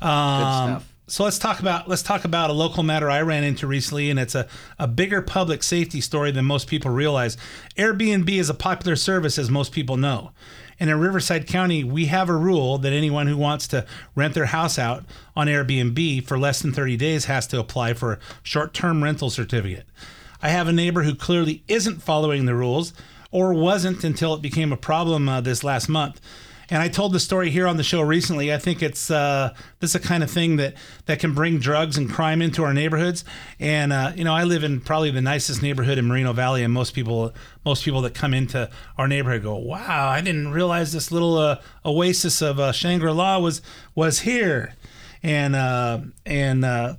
Um, 0.00 0.82
so 1.08 1.24
let's 1.24 1.38
talk 1.38 1.60
about 1.60 1.88
let's 1.88 2.02
talk 2.02 2.24
about 2.24 2.50
a 2.50 2.52
local 2.52 2.82
matter 2.82 3.10
I 3.10 3.22
ran 3.22 3.42
into 3.42 3.66
recently, 3.66 4.10
and 4.10 4.18
it's 4.18 4.34
a, 4.34 4.46
a 4.78 4.86
bigger 4.86 5.22
public 5.22 5.62
safety 5.62 6.02
story 6.02 6.30
than 6.30 6.44
most 6.44 6.68
people 6.68 6.90
realize. 6.90 7.36
Airbnb 7.76 8.28
is 8.28 8.50
a 8.50 8.54
popular 8.54 8.94
service, 8.94 9.38
as 9.38 9.48
most 9.48 9.72
people 9.72 9.96
know. 9.96 10.32
And 10.78 10.90
in 10.90 11.00
Riverside 11.00 11.46
County, 11.46 11.82
we 11.82 12.06
have 12.06 12.28
a 12.28 12.36
rule 12.36 12.78
that 12.78 12.92
anyone 12.92 13.26
who 13.26 13.36
wants 13.36 13.66
to 13.68 13.86
rent 14.14 14.34
their 14.34 14.46
house 14.46 14.78
out 14.78 15.04
on 15.34 15.48
Airbnb 15.48 16.24
for 16.24 16.38
less 16.38 16.60
than 16.60 16.72
30 16.72 16.96
days 16.96 17.24
has 17.24 17.46
to 17.48 17.58
apply 17.58 17.94
for 17.94 18.12
a 18.12 18.18
short 18.42 18.74
term 18.74 19.02
rental 19.02 19.30
certificate. 19.30 19.86
I 20.40 20.50
have 20.50 20.68
a 20.68 20.72
neighbor 20.72 21.02
who 21.02 21.14
clearly 21.14 21.64
isn't 21.66 22.02
following 22.02 22.44
the 22.44 22.54
rules 22.54 22.92
or 23.30 23.52
wasn't 23.54 24.04
until 24.04 24.34
it 24.34 24.42
became 24.42 24.72
a 24.72 24.76
problem 24.76 25.28
uh, 25.28 25.40
this 25.40 25.62
last 25.62 25.88
month. 25.88 26.20
And 26.70 26.82
I 26.82 26.88
told 26.88 27.12
the 27.12 27.20
story 27.20 27.48
here 27.48 27.66
on 27.66 27.78
the 27.78 27.82
show 27.82 28.02
recently. 28.02 28.52
I 28.52 28.58
think 28.58 28.82
it's 28.82 29.10
uh, 29.10 29.54
this 29.80 29.90
is 29.90 29.94
a 29.94 30.00
kind 30.00 30.22
of 30.22 30.30
thing 30.30 30.56
that 30.56 30.74
that 31.06 31.18
can 31.18 31.32
bring 31.32 31.58
drugs 31.58 31.96
and 31.96 32.10
crime 32.10 32.42
into 32.42 32.62
our 32.62 32.74
neighborhoods. 32.74 33.24
And 33.58 33.90
uh, 33.90 34.12
you 34.14 34.24
know, 34.24 34.34
I 34.34 34.44
live 34.44 34.64
in 34.64 34.82
probably 34.82 35.10
the 35.10 35.22
nicest 35.22 35.62
neighborhood 35.62 35.96
in 35.96 36.06
Moreno 36.06 36.34
Valley, 36.34 36.62
and 36.62 36.72
most 36.72 36.94
people 36.94 37.32
most 37.64 37.84
people 37.84 38.02
that 38.02 38.12
come 38.12 38.34
into 38.34 38.68
our 38.98 39.08
neighborhood 39.08 39.44
go, 39.44 39.56
"Wow, 39.56 40.08
I 40.08 40.20
didn't 40.20 40.52
realize 40.52 40.92
this 40.92 41.10
little 41.10 41.38
uh, 41.38 41.60
oasis 41.86 42.42
of 42.42 42.60
uh, 42.60 42.72
Shangri 42.72 43.12
La 43.12 43.38
was 43.38 43.62
was 43.94 44.20
here." 44.20 44.74
And 45.22 45.56
uh, 45.56 46.00
and 46.26 46.66
uh, 46.66 46.96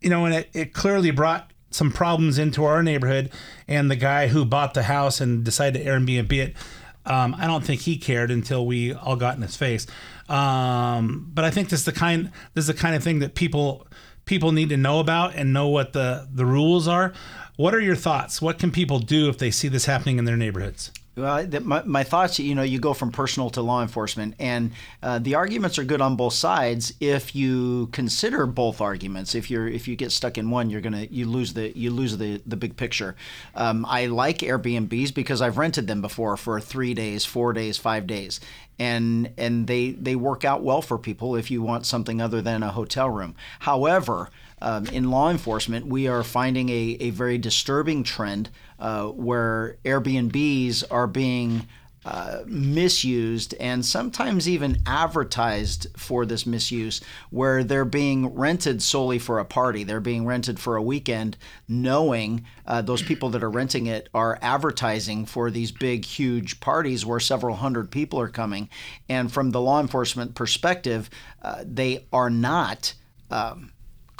you 0.00 0.10
know, 0.10 0.26
and 0.26 0.34
it, 0.34 0.50
it 0.52 0.72
clearly 0.72 1.10
brought 1.10 1.45
some 1.70 1.92
problems 1.92 2.38
into 2.38 2.64
our 2.64 2.82
neighborhood. 2.82 3.30
And 3.68 3.90
the 3.90 3.96
guy 3.96 4.28
who 4.28 4.44
bought 4.44 4.74
the 4.74 4.84
house 4.84 5.20
and 5.20 5.44
decided 5.44 5.82
to 5.82 5.88
Airbnb 5.88 6.32
it, 6.32 6.56
um, 7.04 7.36
I 7.38 7.46
don't 7.46 7.64
think 7.64 7.82
he 7.82 7.96
cared 7.96 8.30
until 8.30 8.66
we 8.66 8.92
all 8.92 9.16
got 9.16 9.36
in 9.36 9.42
his 9.42 9.56
face. 9.56 9.86
Um, 10.28 11.30
but 11.32 11.44
I 11.44 11.50
think 11.50 11.68
this 11.68 11.80
is 11.80 11.86
the 11.86 11.92
kind 11.92 12.32
this 12.54 12.62
is 12.62 12.68
the 12.68 12.74
kind 12.74 12.96
of 12.96 13.04
thing 13.04 13.20
that 13.20 13.34
people 13.34 13.86
people 14.24 14.50
need 14.50 14.70
to 14.70 14.76
know 14.76 14.98
about 14.98 15.34
and 15.34 15.52
know 15.52 15.68
what 15.68 15.92
the 15.92 16.28
the 16.32 16.44
rules 16.44 16.88
are. 16.88 17.12
What 17.56 17.74
are 17.74 17.80
your 17.80 17.96
thoughts? 17.96 18.42
What 18.42 18.58
can 18.58 18.70
people 18.70 18.98
do 18.98 19.28
if 19.28 19.38
they 19.38 19.50
see 19.50 19.68
this 19.68 19.86
happening 19.86 20.18
in 20.18 20.24
their 20.24 20.36
neighborhoods? 20.36 20.90
Well, 21.16 21.46
my, 21.62 21.82
my 21.84 22.04
thoughts, 22.04 22.38
you 22.38 22.54
know, 22.54 22.62
you 22.62 22.78
go 22.78 22.92
from 22.92 23.10
personal 23.10 23.48
to 23.50 23.62
law 23.62 23.80
enforcement, 23.80 24.34
and 24.38 24.72
uh, 25.02 25.18
the 25.18 25.34
arguments 25.34 25.78
are 25.78 25.84
good 25.84 26.02
on 26.02 26.14
both 26.14 26.34
sides 26.34 26.92
if 27.00 27.34
you 27.34 27.86
consider 27.86 28.44
both 28.44 28.82
arguments. 28.82 29.34
If 29.34 29.50
you're 29.50 29.66
if 29.66 29.88
you 29.88 29.96
get 29.96 30.12
stuck 30.12 30.36
in 30.36 30.50
one, 30.50 30.68
you're 30.68 30.82
gonna 30.82 31.06
you 31.10 31.24
lose 31.24 31.54
the 31.54 31.74
you 31.74 31.90
lose 31.90 32.18
the 32.18 32.42
the 32.44 32.56
big 32.56 32.76
picture. 32.76 33.16
Um, 33.54 33.86
I 33.88 34.06
like 34.06 34.40
Airbnbs 34.40 35.14
because 35.14 35.40
I've 35.40 35.56
rented 35.56 35.86
them 35.86 36.02
before 36.02 36.36
for 36.36 36.60
three 36.60 36.92
days, 36.92 37.24
four 37.24 37.54
days, 37.54 37.78
five 37.78 38.06
days, 38.06 38.38
and 38.78 39.30
and 39.38 39.66
they 39.66 39.92
they 39.92 40.16
work 40.16 40.44
out 40.44 40.62
well 40.62 40.82
for 40.82 40.98
people 40.98 41.34
if 41.34 41.50
you 41.50 41.62
want 41.62 41.86
something 41.86 42.20
other 42.20 42.42
than 42.42 42.62
a 42.62 42.72
hotel 42.72 43.08
room. 43.08 43.34
However. 43.60 44.28
Um, 44.62 44.86
in 44.86 45.10
law 45.10 45.30
enforcement, 45.30 45.86
we 45.86 46.08
are 46.08 46.22
finding 46.22 46.68
a, 46.68 46.96
a 47.00 47.10
very 47.10 47.38
disturbing 47.38 48.02
trend 48.02 48.50
uh, 48.78 49.06
where 49.08 49.76
Airbnbs 49.84 50.84
are 50.90 51.06
being 51.06 51.66
uh, 52.06 52.44
misused 52.46 53.52
and 53.58 53.84
sometimes 53.84 54.48
even 54.48 54.80
advertised 54.86 55.88
for 55.96 56.24
this 56.24 56.46
misuse, 56.46 57.00
where 57.30 57.64
they're 57.64 57.84
being 57.84 58.32
rented 58.32 58.80
solely 58.80 59.18
for 59.18 59.40
a 59.40 59.44
party. 59.44 59.82
They're 59.82 59.98
being 59.98 60.24
rented 60.24 60.60
for 60.60 60.76
a 60.76 60.82
weekend, 60.82 61.36
knowing 61.66 62.44
uh, 62.64 62.82
those 62.82 63.02
people 63.02 63.30
that 63.30 63.42
are 63.42 63.50
renting 63.50 63.86
it 63.86 64.08
are 64.14 64.38
advertising 64.40 65.26
for 65.26 65.50
these 65.50 65.72
big, 65.72 66.04
huge 66.04 66.60
parties 66.60 67.04
where 67.04 67.18
several 67.18 67.56
hundred 67.56 67.90
people 67.90 68.20
are 68.20 68.28
coming. 68.28 68.70
And 69.08 69.32
from 69.32 69.50
the 69.50 69.60
law 69.60 69.80
enforcement 69.80 70.36
perspective, 70.36 71.10
uh, 71.42 71.64
they 71.66 72.06
are 72.12 72.30
not. 72.30 72.94
Um, 73.32 73.72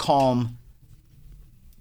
calm 0.07 0.57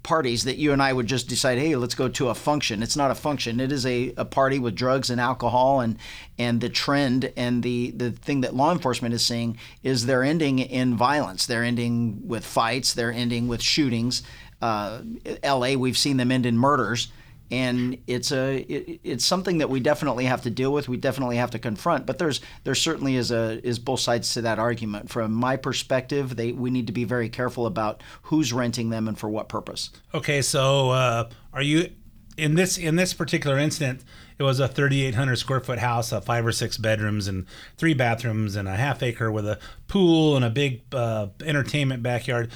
parties 0.02 0.42
that 0.44 0.56
you 0.56 0.72
and 0.72 0.82
I 0.82 0.92
would 0.92 1.06
just 1.06 1.28
decide, 1.28 1.58
hey, 1.58 1.76
let's 1.76 1.94
go 1.94 2.08
to 2.08 2.28
a 2.28 2.34
function. 2.34 2.82
It's 2.82 2.96
not 2.96 3.12
a 3.12 3.14
function. 3.14 3.60
It 3.60 3.70
is 3.70 3.86
a, 3.86 4.12
a 4.16 4.24
party 4.24 4.58
with 4.58 4.74
drugs 4.74 5.10
and 5.10 5.20
alcohol 5.20 5.80
and 5.80 5.96
and 6.36 6.60
the 6.60 6.68
trend 6.68 7.32
and 7.36 7.62
the, 7.62 7.92
the 7.92 8.10
thing 8.10 8.40
that 8.40 8.52
law 8.52 8.72
enforcement 8.72 9.14
is 9.14 9.24
seeing 9.24 9.58
is 9.84 10.06
they're 10.06 10.24
ending 10.24 10.58
in 10.58 10.96
violence. 10.96 11.46
They're 11.46 11.62
ending 11.62 12.26
with 12.26 12.44
fights, 12.44 12.94
they're 12.94 13.12
ending 13.12 13.46
with 13.46 13.62
shootings. 13.62 14.24
Uh, 14.60 15.02
LA, 15.44 15.74
we've 15.74 15.98
seen 15.98 16.16
them 16.16 16.32
end 16.32 16.46
in 16.46 16.58
murders 16.58 17.08
and 17.50 17.98
it's 18.06 18.32
a 18.32 18.58
it, 18.58 19.00
it's 19.04 19.24
something 19.24 19.58
that 19.58 19.70
we 19.70 19.80
definitely 19.80 20.24
have 20.24 20.42
to 20.42 20.50
deal 20.50 20.72
with. 20.72 20.88
We 20.88 20.96
definitely 20.96 21.36
have 21.36 21.50
to 21.52 21.58
confront. 21.58 22.06
But 22.06 22.18
there's 22.18 22.40
there 22.64 22.74
certainly 22.74 23.16
is 23.16 23.30
a 23.30 23.64
is 23.66 23.78
both 23.78 24.00
sides 24.00 24.34
to 24.34 24.42
that 24.42 24.58
argument. 24.58 25.10
From 25.10 25.32
my 25.32 25.56
perspective, 25.56 26.36
they 26.36 26.52
we 26.52 26.70
need 26.70 26.86
to 26.86 26.92
be 26.92 27.04
very 27.04 27.28
careful 27.28 27.66
about 27.66 28.02
who's 28.22 28.52
renting 28.52 28.90
them 28.90 29.06
and 29.08 29.18
for 29.18 29.28
what 29.28 29.48
purpose. 29.48 29.90
Okay, 30.14 30.42
so 30.42 30.90
uh, 30.90 31.28
are 31.52 31.62
you 31.62 31.90
in 32.36 32.54
this 32.54 32.78
in 32.78 32.96
this 32.96 33.14
particular 33.14 33.58
incident? 33.58 34.04
It 34.38 34.42
was 34.42 34.60
a 34.60 34.68
3,800 34.68 35.36
square 35.36 35.60
foot 35.60 35.78
house, 35.78 36.12
uh, 36.12 36.20
five 36.20 36.44
or 36.44 36.52
six 36.52 36.76
bedrooms 36.76 37.26
and 37.26 37.46
three 37.78 37.94
bathrooms, 37.94 38.54
and 38.54 38.68
a 38.68 38.76
half 38.76 39.02
acre 39.02 39.32
with 39.32 39.46
a 39.46 39.58
pool 39.88 40.36
and 40.36 40.44
a 40.44 40.50
big 40.50 40.82
uh, 40.92 41.28
entertainment 41.42 42.02
backyard. 42.02 42.50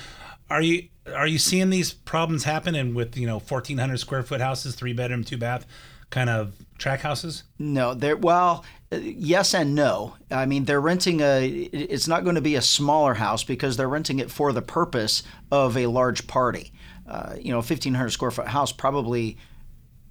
Are 0.50 0.61
you 0.61 0.88
are 1.14 1.27
you 1.27 1.38
seeing 1.38 1.70
these 1.70 1.92
problems 1.92 2.44
happen 2.44 2.75
and 2.75 2.94
with 2.94 3.16
you 3.16 3.27
know 3.27 3.38
1,400 3.38 3.99
square 3.99 4.23
foot 4.23 4.40
houses, 4.40 4.75
three 4.75 4.92
bedroom, 4.92 5.25
two 5.25 5.37
bath, 5.37 5.66
kind 6.11 6.31
of 6.31 6.53
track 6.79 7.01
houses? 7.01 7.44
No, 7.59 7.94
they're 7.94 8.16
well, 8.16 8.64
uh, 8.92 8.96
yes 8.96 9.55
and 9.55 9.75
no. 9.75 10.16
I 10.31 10.46
mean, 10.46 10.64
they're 10.64 10.81
renting 10.81 11.20
a. 11.20 11.46
It's 11.46 12.09
not 12.09 12.25
going 12.25 12.35
to 12.37 12.40
be 12.40 12.57
a 12.57 12.62
smaller 12.62 13.14
house 13.14 13.44
because 13.44 13.77
they're 13.77 13.88
renting 13.88 14.18
it 14.18 14.31
for 14.31 14.53
the 14.53 14.62
purpose 14.62 15.23
of 15.51 15.77
a 15.77 15.87
large 15.87 16.27
party. 16.27 16.73
Uh, 17.07 17.35
you 17.40 17.51
know, 17.51 17.59
1,500 17.59 18.11
square 18.11 18.31
foot 18.31 18.49
house 18.49 18.73
probably 18.73 19.37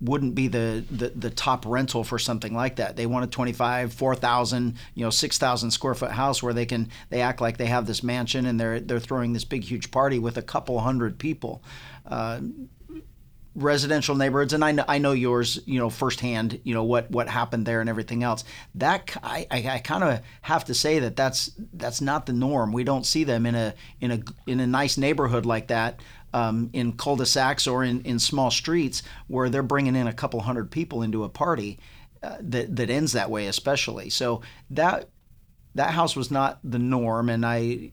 wouldn't 0.02 0.36
be 0.36 0.48
the, 0.48 0.84
the, 0.90 1.10
the 1.10 1.30
top 1.30 1.66
rental 1.66 2.04
for 2.04 2.18
something 2.18 2.54
like 2.54 2.78
that. 2.78 2.96
They 2.96 3.06
want 3.06 3.26
a 3.26 3.28
25, 3.28 3.94
4,000, 3.94 4.76
you 4.96 5.04
know, 5.04 5.10
6,000 5.10 5.72
square 5.72 5.96
foot 5.96 6.12
house 6.12 6.42
where 6.42 6.54
they 6.54 6.66
can 6.66 6.90
they 7.10 7.22
act 7.22 7.42
like 7.42 7.58
they 7.58 7.66
have 7.66 7.86
this 7.86 8.04
mansion 8.04 8.46
and 8.46 8.60
they're 8.60 8.80
they're 8.80 9.00
throwing 9.00 9.34
this 9.34 9.46
big 9.46 9.64
huge 9.64 9.92
party 9.92 10.20
with 10.20 10.38
a 10.38 10.42
couple 10.42 10.80
hundred 10.80 11.18
people. 11.20 11.64
Uh, 12.06 12.40
residential 13.56 14.16
neighborhoods, 14.16 14.54
and 14.54 14.64
I 14.64 14.72
know, 14.72 14.86
I 14.88 14.98
know 15.00 15.12
yours, 15.12 15.60
you 15.66 15.80
know, 15.80 15.90
firsthand, 15.90 16.60
you 16.64 16.74
know 16.74 16.84
what 16.84 17.12
what 17.12 17.28
happened 17.28 17.66
there 17.66 17.82
and 17.82 17.90
everything 17.90 18.24
else. 18.24 18.44
That 18.76 19.16
I, 19.24 19.48
I, 19.52 19.70
I 19.70 19.80
kind 19.80 20.04
of 20.04 20.22
have 20.42 20.66
to 20.66 20.74
say 20.74 21.00
that 21.00 21.16
that's 21.16 21.52
that's 21.74 22.02
not 22.02 22.26
the 22.26 22.34
norm. 22.34 22.72
We 22.72 22.84
don't 22.84 23.06
see 23.06 23.24
them 23.24 23.46
in 23.46 23.56
a 23.56 23.74
in 24.00 24.12
a 24.12 24.20
in 24.48 24.60
a 24.60 24.68
nice 24.68 24.98
neighborhood 24.98 25.46
like 25.46 25.68
that 25.68 26.00
um, 26.34 26.70
in 26.74 26.94
cul-de-sacs 26.94 27.68
or 27.68 27.84
in, 27.84 28.02
in 28.02 28.20
small 28.20 28.52
streets 28.52 29.04
where 29.28 29.50
they're 29.50 29.64
bringing 29.64 29.96
in 29.96 30.08
a 30.08 30.14
couple 30.14 30.40
hundred 30.42 30.72
people 30.72 31.02
into 31.02 31.24
a 31.24 31.30
party 31.30 31.80
uh, 32.22 32.38
that 32.42 32.76
that 32.76 32.90
ends 32.90 33.14
that 33.14 33.30
way, 33.30 33.48
especially. 33.48 34.10
So 34.10 34.42
that 34.72 35.10
that 35.76 35.92
house 35.92 36.16
was 36.16 36.32
not 36.32 36.60
the 36.64 36.80
norm, 36.80 37.30
and 37.30 37.46
I 37.46 37.92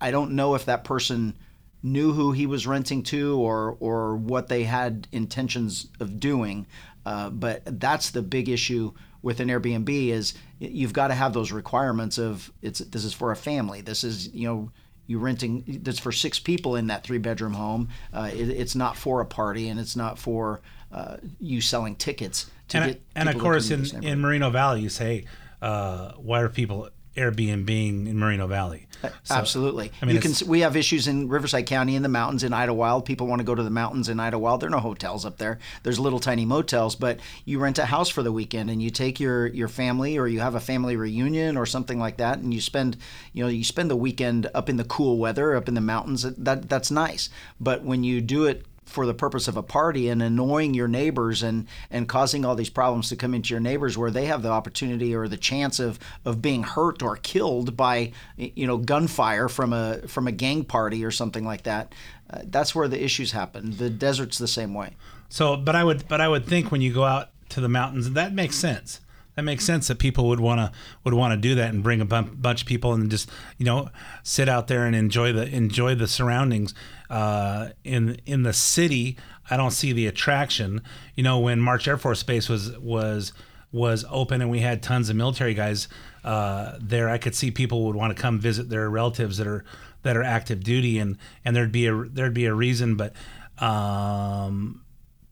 I 0.00 0.10
don't 0.10 0.32
know 0.32 0.54
if 0.54 0.64
that 0.64 0.84
person 0.84 1.36
knew 1.82 2.12
who 2.12 2.32
he 2.32 2.46
was 2.46 2.66
renting 2.66 3.02
to 3.04 3.38
or 3.38 3.76
or 3.80 4.16
what 4.16 4.48
they 4.48 4.64
had 4.64 5.06
intentions 5.12 5.88
of 6.00 6.18
doing. 6.18 6.66
Uh, 7.04 7.30
but 7.30 7.62
that's 7.80 8.10
the 8.10 8.22
big 8.22 8.48
issue 8.48 8.92
with 9.22 9.40
an 9.40 9.48
Airbnb 9.48 10.08
is 10.08 10.34
you've 10.58 10.92
got 10.92 11.08
to 11.08 11.14
have 11.14 11.32
those 11.32 11.52
requirements 11.52 12.18
of 12.18 12.52
it's 12.62 12.78
this 12.80 13.04
is 13.04 13.12
for 13.12 13.32
a 13.32 13.36
family. 13.36 13.80
This 13.80 14.04
is 14.04 14.32
you 14.34 14.48
know 14.48 14.70
you 15.08 15.18
renting 15.18 15.80
that's 15.82 15.98
for 15.98 16.12
six 16.12 16.38
people 16.38 16.76
in 16.76 16.86
that 16.86 17.02
three 17.02 17.18
bedroom 17.18 17.54
home. 17.54 17.88
Uh, 18.12 18.30
it, 18.32 18.50
it's 18.50 18.76
not 18.76 18.96
for 18.96 19.20
a 19.20 19.26
party 19.26 19.68
and 19.68 19.80
it's 19.80 19.96
not 19.96 20.18
for 20.18 20.60
uh, 20.92 21.16
you 21.40 21.60
selling 21.60 21.96
tickets. 21.96 22.48
To 22.68 22.76
and, 22.76 22.92
get 22.92 23.02
and 23.16 23.28
of 23.28 23.38
course, 23.38 23.70
in, 23.70 24.04
in. 24.04 24.20
Moreno 24.20 24.50
Valley, 24.50 24.82
you 24.82 24.90
say, 24.90 25.24
uh, 25.60 26.12
why 26.12 26.40
are 26.40 26.50
people 26.50 26.90
Airbnb 27.18 27.68
in 27.70 28.18
Moreno 28.18 28.46
Valley? 28.46 28.86
Uh, 29.02 29.10
so, 29.22 29.34
Absolutely. 29.34 29.92
I 30.00 30.06
mean, 30.06 30.14
you 30.14 30.20
can. 30.20 30.32
We 30.48 30.60
have 30.60 30.76
issues 30.76 31.06
in 31.06 31.28
Riverside 31.28 31.66
County 31.66 31.94
in 31.96 32.02
the 32.02 32.08
mountains 32.08 32.44
in 32.44 32.52
Idyllwild. 32.52 33.04
People 33.04 33.26
want 33.26 33.40
to 33.40 33.44
go 33.44 33.54
to 33.54 33.62
the 33.62 33.70
mountains 33.70 34.08
in 34.08 34.18
Idyllwild. 34.18 34.60
There 34.60 34.68
are 34.68 34.70
no 34.70 34.78
hotels 34.78 35.24
up 35.24 35.38
there. 35.38 35.58
There's 35.82 35.98
little 35.98 36.20
tiny 36.20 36.44
motels, 36.44 36.96
but 36.96 37.20
you 37.44 37.58
rent 37.58 37.78
a 37.78 37.86
house 37.86 38.08
for 38.08 38.22
the 38.22 38.32
weekend 38.32 38.70
and 38.70 38.82
you 38.82 38.90
take 38.90 39.20
your 39.20 39.46
your 39.48 39.68
family 39.68 40.16
or 40.16 40.26
you 40.26 40.40
have 40.40 40.54
a 40.54 40.60
family 40.60 40.96
reunion 40.96 41.56
or 41.56 41.66
something 41.66 41.98
like 41.98 42.16
that, 42.18 42.38
and 42.38 42.54
you 42.54 42.60
spend 42.60 42.96
you 43.32 43.44
know 43.44 43.50
you 43.50 43.64
spend 43.64 43.90
the 43.90 43.96
weekend 43.96 44.48
up 44.54 44.68
in 44.68 44.76
the 44.76 44.84
cool 44.84 45.18
weather 45.18 45.54
up 45.54 45.68
in 45.68 45.74
the 45.74 45.80
mountains. 45.80 46.22
That 46.22 46.68
that's 46.68 46.90
nice. 46.90 47.30
But 47.60 47.84
when 47.84 48.04
you 48.04 48.20
do 48.20 48.46
it 48.46 48.64
for 48.88 49.06
the 49.06 49.14
purpose 49.14 49.48
of 49.48 49.56
a 49.56 49.62
party 49.62 50.08
and 50.08 50.22
annoying 50.22 50.74
your 50.74 50.88
neighbors 50.88 51.42
and 51.42 51.66
and 51.90 52.08
causing 52.08 52.44
all 52.44 52.54
these 52.54 52.70
problems 52.70 53.08
to 53.08 53.16
come 53.16 53.34
into 53.34 53.50
your 53.50 53.60
neighbors 53.60 53.96
where 53.96 54.10
they 54.10 54.26
have 54.26 54.42
the 54.42 54.48
opportunity 54.50 55.14
or 55.14 55.28
the 55.28 55.36
chance 55.36 55.78
of 55.78 55.98
of 56.24 56.40
being 56.42 56.62
hurt 56.62 57.02
or 57.02 57.16
killed 57.16 57.76
by 57.76 58.12
you 58.36 58.66
know 58.66 58.76
gunfire 58.78 59.48
from 59.48 59.72
a 59.72 59.98
from 60.06 60.26
a 60.26 60.32
gang 60.32 60.64
party 60.64 61.04
or 61.04 61.10
something 61.10 61.44
like 61.44 61.62
that 61.62 61.94
uh, 62.30 62.40
that's 62.44 62.74
where 62.74 62.88
the 62.88 63.02
issues 63.02 63.32
happen 63.32 63.76
the 63.76 63.90
desert's 63.90 64.38
the 64.38 64.48
same 64.48 64.74
way 64.74 64.96
So, 65.28 65.56
but 65.56 65.76
I 65.76 65.84
would, 65.84 66.08
but 66.08 66.20
I 66.20 66.28
would 66.28 66.46
think 66.46 66.72
when 66.72 66.80
you 66.80 66.92
go 66.92 67.04
out 67.04 67.30
to 67.50 67.60
the 67.60 67.68
mountains, 67.68 68.10
that 68.12 68.32
makes 68.32 68.56
sense. 68.56 69.00
That 69.34 69.42
makes 69.42 69.64
sense 69.64 69.86
that 69.86 70.00
people 70.00 70.26
would 70.28 70.40
want 70.40 70.58
to 70.58 70.72
would 71.04 71.14
want 71.14 71.32
to 71.32 71.36
do 71.36 71.54
that 71.54 71.72
and 71.72 71.80
bring 71.80 72.00
a 72.00 72.04
bunch 72.04 72.62
of 72.62 72.66
people 72.66 72.92
and 72.92 73.08
just 73.08 73.30
you 73.56 73.64
know 73.64 73.88
sit 74.24 74.48
out 74.48 74.66
there 74.66 74.84
and 74.84 74.96
enjoy 74.96 75.32
the 75.32 75.46
enjoy 75.46 75.94
the 75.94 76.08
surroundings. 76.08 76.74
Uh, 77.10 77.70
in 77.84 78.20
in 78.26 78.42
the 78.42 78.52
city, 78.52 79.16
I 79.50 79.56
don't 79.56 79.70
see 79.70 79.92
the 79.92 80.06
attraction. 80.06 80.82
You 81.14 81.22
know, 81.22 81.38
when 81.38 81.60
March 81.60 81.88
Air 81.88 81.96
Force 81.96 82.22
Base 82.22 82.48
was 82.48 82.76
was 82.78 83.32
was 83.72 84.04
open 84.10 84.40
and 84.40 84.50
we 84.50 84.60
had 84.60 84.82
tons 84.82 85.10
of 85.10 85.16
military 85.16 85.54
guys 85.54 85.88
uh, 86.24 86.78
there, 86.80 87.08
I 87.08 87.18
could 87.18 87.34
see 87.34 87.50
people 87.50 87.84
would 87.86 87.96
want 87.96 88.16
to 88.16 88.20
come 88.20 88.38
visit 88.38 88.68
their 88.68 88.88
relatives 88.90 89.38
that 89.38 89.46
are 89.46 89.64
that 90.02 90.16
are 90.16 90.22
active 90.22 90.62
duty 90.62 90.98
and 90.98 91.16
and 91.44 91.54
there'd 91.56 91.72
be 91.72 91.86
a 91.86 91.94
there'd 91.94 92.34
be 92.34 92.46
a 92.46 92.54
reason, 92.54 92.96
but. 92.96 93.12
Um, 93.58 94.82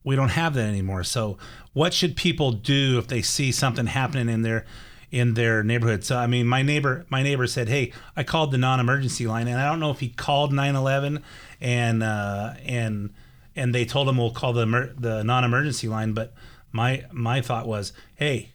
we 0.07 0.15
don't 0.15 0.31
have 0.31 0.55
that 0.55 0.69
anymore. 0.69 1.03
So, 1.03 1.37
what 1.73 1.93
should 1.93 2.17
people 2.17 2.53
do 2.53 2.97
if 2.99 3.09
they 3.09 3.23
see 3.23 3.51
something 3.51 3.87
happening 3.87 4.29
in 4.29 4.43
their 4.43 4.65
in 5.11 5.35
their 5.35 5.65
neighborhood? 5.65 6.05
So, 6.05 6.17
I 6.17 6.29
mean, 6.29 6.47
my 6.47 6.62
neighbor 6.62 7.05
my 7.11 7.25
neighbor 7.25 7.49
said, 7.49 7.69
"Hey, 7.69 7.93
I 8.17 8.23
called 8.23 8.53
the 8.53 8.57
non-emergency 8.57 9.27
line, 9.27 9.49
and 9.49 9.61
I 9.61 9.69
don't 9.69 9.81
know 9.81 9.91
if 9.91 9.99
he 9.99 10.09
called 10.09 10.53
911 10.53 11.25
and 11.61 12.03
uh, 12.03 12.55
and 12.64 13.12
and 13.55 13.75
they 13.75 13.85
told 13.85 14.09
him 14.09 14.19
we'll 14.19 14.31
call 14.31 14.53
the 14.53 14.62
emer- 14.62 14.95
the 14.99 15.25
non-emergency 15.25 15.88
line, 15.88 16.12
but 16.12 16.35
my 16.73 17.05
my 17.12 17.40
thought 17.40 17.66
was, 17.66 17.92
hey, 18.16 18.53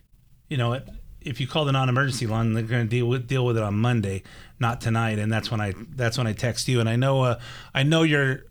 you 0.48 0.58
know, 0.58 0.80
if 1.22 1.40
you 1.40 1.48
call 1.48 1.66
the 1.66 1.72
non-emergency 1.72 2.28
line, 2.28 2.54
they're 2.54 2.64
going 2.64 2.84
to 2.84 2.90
deal 2.90 3.08
with 3.08 3.28
deal 3.28 3.46
with 3.46 3.58
it 3.58 3.64
on 3.64 3.76
Monday, 3.76 4.24
not 4.60 4.82
tonight. 4.82 5.20
And 5.20 5.32
that's 5.32 5.52
when 5.52 5.62
I 5.62 5.74
that's 5.96 6.18
when 6.18 6.28
I 6.28 6.34
text 6.34 6.68
you. 6.68 6.80
And 6.80 6.88
I 6.88 6.96
know 6.96 7.22
uh, 7.24 7.40
I 7.74 7.84
know 7.84 8.04
you're 8.04 8.44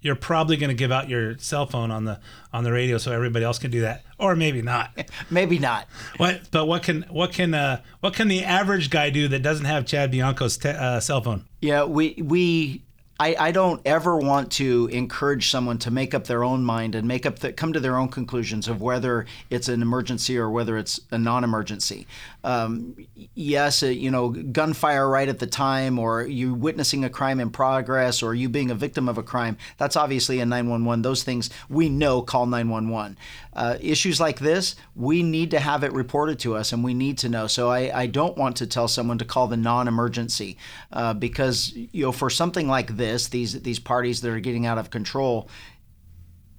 you're 0.00 0.14
probably 0.14 0.56
going 0.56 0.68
to 0.68 0.74
give 0.74 0.92
out 0.92 1.08
your 1.08 1.36
cell 1.38 1.66
phone 1.66 1.90
on 1.90 2.04
the 2.04 2.20
on 2.52 2.64
the 2.64 2.72
radio 2.72 2.98
so 2.98 3.12
everybody 3.12 3.44
else 3.44 3.58
can 3.58 3.70
do 3.70 3.80
that, 3.80 4.04
or 4.18 4.36
maybe 4.36 4.62
not. 4.62 4.90
maybe 5.30 5.58
not 5.58 5.86
what? 6.16 6.42
But 6.50 6.66
what 6.66 6.82
can 6.82 7.02
what 7.10 7.32
can 7.32 7.54
uh, 7.54 7.82
what 8.00 8.14
can 8.14 8.28
the 8.28 8.44
average 8.44 8.90
guy 8.90 9.10
do 9.10 9.28
that 9.28 9.42
doesn't 9.42 9.66
have 9.66 9.84
Chad 9.86 10.12
Bianco's 10.12 10.56
te- 10.58 10.68
uh, 10.68 11.00
cell 11.00 11.20
phone? 11.20 11.44
Yeah, 11.60 11.84
we 11.84 12.14
we 12.22 12.82
I, 13.18 13.34
I 13.38 13.50
don't 13.50 13.80
ever 13.86 14.18
want 14.18 14.52
to 14.52 14.88
encourage 14.92 15.50
someone 15.50 15.78
to 15.78 15.90
make 15.90 16.12
up 16.12 16.24
their 16.24 16.44
own 16.44 16.62
mind 16.62 16.94
and 16.94 17.08
make 17.08 17.24
up 17.24 17.38
the, 17.38 17.52
come 17.52 17.72
to 17.72 17.80
their 17.80 17.96
own 17.96 18.08
conclusions 18.08 18.68
of 18.68 18.82
whether 18.82 19.24
it's 19.48 19.68
an 19.68 19.80
emergency 19.80 20.36
or 20.36 20.50
whether 20.50 20.76
it's 20.76 21.00
a 21.10 21.18
non-emergency. 21.18 22.06
Um, 22.44 22.94
yes, 23.34 23.82
uh, 23.82 23.86
you 23.86 24.10
know, 24.10 24.28
gunfire 24.28 25.08
right 25.08 25.28
at 25.28 25.38
the 25.38 25.46
time, 25.46 25.98
or 25.98 26.22
you 26.22 26.54
witnessing 26.54 27.04
a 27.04 27.10
crime 27.10 27.40
in 27.40 27.50
progress, 27.50 28.22
or 28.22 28.34
you 28.34 28.48
being 28.48 28.70
a 28.70 28.74
victim 28.74 29.08
of 29.08 29.18
a 29.18 29.22
crime. 29.22 29.56
That's 29.78 29.96
obviously 29.96 30.40
a 30.40 30.46
911. 30.46 31.02
Those 31.02 31.22
things 31.22 31.50
we 31.70 31.88
know 31.88 32.22
call 32.22 32.46
911. 32.46 33.16
Uh, 33.52 33.78
issues 33.80 34.20
like 34.20 34.38
this, 34.38 34.76
we 34.94 35.22
need 35.22 35.50
to 35.50 35.58
have 35.58 35.82
it 35.82 35.92
reported 35.92 36.38
to 36.40 36.54
us, 36.54 36.72
and 36.72 36.84
we 36.84 36.92
need 36.92 37.16
to 37.18 37.28
know. 37.28 37.46
So 37.46 37.70
I, 37.70 38.02
I 38.02 38.06
don't 38.06 38.36
want 38.36 38.56
to 38.56 38.66
tell 38.66 38.86
someone 38.86 39.16
to 39.18 39.24
call 39.24 39.46
the 39.46 39.56
non-emergency 39.56 40.58
uh, 40.92 41.14
because 41.14 41.72
you 41.74 42.04
know 42.04 42.12
for 42.12 42.28
something 42.28 42.68
like 42.68 42.96
this, 42.98 43.05
these 43.28 43.60
these 43.62 43.78
parties 43.78 44.20
that 44.20 44.30
are 44.30 44.40
getting 44.40 44.66
out 44.66 44.78
of 44.78 44.90
control, 44.90 45.48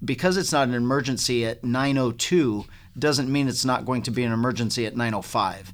because 0.03 0.37
it's 0.37 0.51
not 0.51 0.67
an 0.67 0.73
emergency 0.73 1.45
at 1.45 1.63
902 1.63 2.65
doesn't 2.97 3.31
mean 3.31 3.47
it's 3.47 3.65
not 3.65 3.85
going 3.85 4.01
to 4.01 4.11
be 4.11 4.23
an 4.23 4.31
emergency 4.31 4.85
at 4.87 4.95
905 4.97 5.71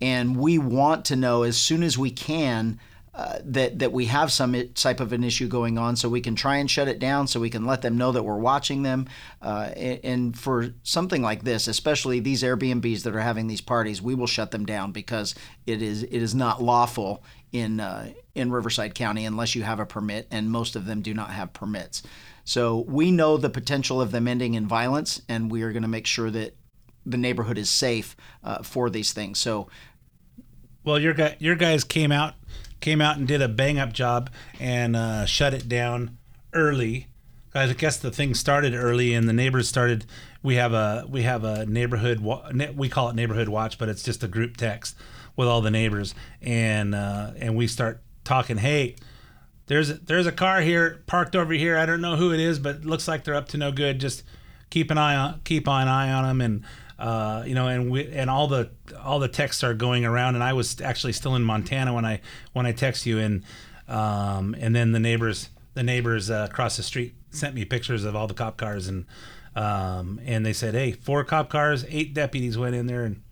and 0.00 0.36
we 0.36 0.58
want 0.58 1.06
to 1.06 1.16
know 1.16 1.42
as 1.42 1.56
soon 1.56 1.82
as 1.82 1.96
we 1.96 2.10
can 2.10 2.78
uh, 3.14 3.38
that 3.42 3.78
that 3.78 3.92
we 3.92 4.04
have 4.04 4.30
some 4.30 4.54
type 4.74 5.00
of 5.00 5.10
an 5.14 5.24
issue 5.24 5.48
going 5.48 5.78
on, 5.78 5.96
so 5.96 6.06
we 6.06 6.20
can 6.20 6.34
try 6.34 6.56
and 6.56 6.70
shut 6.70 6.86
it 6.86 6.98
down, 6.98 7.26
so 7.26 7.40
we 7.40 7.48
can 7.48 7.64
let 7.64 7.80
them 7.80 7.96
know 7.96 8.12
that 8.12 8.22
we're 8.22 8.36
watching 8.36 8.82
them. 8.82 9.08
Uh, 9.40 9.70
and, 9.74 10.00
and 10.04 10.38
for 10.38 10.74
something 10.82 11.22
like 11.22 11.42
this, 11.42 11.66
especially 11.66 12.20
these 12.20 12.42
Airbnbs 12.42 13.04
that 13.04 13.16
are 13.16 13.20
having 13.20 13.46
these 13.46 13.62
parties, 13.62 14.02
we 14.02 14.14
will 14.14 14.26
shut 14.26 14.50
them 14.50 14.66
down 14.66 14.92
because 14.92 15.34
it 15.66 15.80
is 15.80 16.02
it 16.02 16.12
is 16.12 16.34
not 16.34 16.62
lawful 16.62 17.24
in 17.52 17.80
uh, 17.80 18.12
in 18.34 18.50
Riverside 18.50 18.94
County 18.94 19.24
unless 19.24 19.54
you 19.54 19.62
have 19.62 19.80
a 19.80 19.86
permit, 19.86 20.26
and 20.30 20.50
most 20.50 20.76
of 20.76 20.86
them 20.86 21.02
do 21.02 21.14
not 21.14 21.30
have 21.30 21.52
permits. 21.52 22.02
So 22.44 22.84
we 22.86 23.10
know 23.10 23.36
the 23.36 23.50
potential 23.50 24.00
of 24.00 24.12
them 24.12 24.28
ending 24.28 24.54
in 24.54 24.68
violence, 24.68 25.20
and 25.28 25.50
we 25.50 25.62
are 25.62 25.72
going 25.72 25.82
to 25.82 25.88
make 25.88 26.06
sure 26.06 26.30
that 26.30 26.56
the 27.04 27.16
neighborhood 27.16 27.58
is 27.58 27.70
safe 27.70 28.16
uh, 28.44 28.62
for 28.62 28.90
these 28.90 29.12
things. 29.12 29.38
So 29.38 29.68
Well, 30.84 30.98
your 30.98 31.14
guy, 31.14 31.36
your 31.38 31.56
guys 31.56 31.84
came 31.84 32.12
out, 32.12 32.34
came 32.80 33.00
out 33.00 33.16
and 33.16 33.26
did 33.26 33.42
a 33.42 33.48
bang 33.48 33.78
up 33.78 33.92
job 33.92 34.30
and 34.60 34.96
uh, 34.96 35.24
shut 35.24 35.54
it 35.54 35.68
down 35.68 36.18
early. 36.52 37.08
I 37.54 37.72
guess 37.72 37.96
the 37.96 38.10
thing 38.10 38.34
started 38.34 38.74
early, 38.74 39.14
and 39.14 39.28
the 39.28 39.32
neighbors 39.32 39.66
started. 39.66 40.04
We 40.42 40.56
have 40.56 40.74
a 40.74 41.06
we 41.08 41.22
have 41.22 41.42
a 41.42 41.64
neighborhood. 41.64 42.20
We 42.20 42.88
call 42.88 43.08
it 43.08 43.14
neighborhood 43.14 43.48
watch, 43.48 43.78
but 43.78 43.88
it's 43.88 44.02
just 44.02 44.22
a 44.22 44.28
group 44.28 44.56
text 44.58 44.94
with 45.36 45.48
all 45.48 45.60
the 45.60 45.70
neighbors, 45.70 46.14
and 46.42 46.94
uh, 46.94 47.32
and 47.36 47.56
we 47.56 47.66
start 47.66 48.02
talking. 48.24 48.56
Hey, 48.56 48.96
there's 49.66 50.00
there's 50.00 50.26
a 50.26 50.32
car 50.32 50.60
here 50.60 51.02
parked 51.06 51.36
over 51.36 51.52
here. 51.52 51.76
I 51.76 51.86
don't 51.86 52.00
know 52.00 52.16
who 52.16 52.32
it 52.32 52.40
is, 52.40 52.58
but 52.58 52.76
it 52.76 52.84
looks 52.84 53.06
like 53.06 53.24
they're 53.24 53.34
up 53.34 53.48
to 53.48 53.58
no 53.58 53.72
good. 53.72 54.00
Just 54.00 54.22
keep 54.70 54.90
an 54.90 54.98
eye 54.98 55.16
on 55.16 55.40
keep 55.44 55.68
an 55.68 55.88
eye 55.88 56.12
on 56.12 56.24
them, 56.24 56.40
and 56.40 56.64
uh, 56.98 57.44
you 57.46 57.54
know, 57.54 57.68
and 57.68 57.90
we 57.90 58.10
and 58.12 58.30
all 58.30 58.48
the 58.48 58.70
all 59.02 59.18
the 59.18 59.28
texts 59.28 59.62
are 59.62 59.74
going 59.74 60.04
around. 60.04 60.34
And 60.34 60.44
I 60.44 60.52
was 60.52 60.80
actually 60.80 61.12
still 61.12 61.34
in 61.34 61.42
Montana 61.42 61.92
when 61.92 62.04
I 62.04 62.20
when 62.52 62.66
I 62.66 62.72
text 62.72 63.06
you, 63.06 63.18
and 63.18 63.44
um, 63.88 64.56
and 64.58 64.74
then 64.74 64.92
the 64.92 65.00
neighbors 65.00 65.50
the 65.74 65.82
neighbors 65.82 66.30
uh, 66.30 66.46
across 66.50 66.76
the 66.76 66.82
street 66.82 67.14
sent 67.30 67.54
me 67.54 67.64
pictures 67.64 68.04
of 68.04 68.16
all 68.16 68.26
the 68.26 68.34
cop 68.34 68.56
cars, 68.56 68.88
and 68.88 69.04
um, 69.54 70.20
and 70.24 70.44
they 70.44 70.52
said, 70.52 70.74
hey, 70.74 70.92
four 70.92 71.24
cop 71.24 71.48
cars, 71.48 71.84
eight 71.88 72.14
deputies 72.14 72.58
went 72.58 72.74
in 72.74 72.86
there, 72.86 73.04
and 73.04 73.22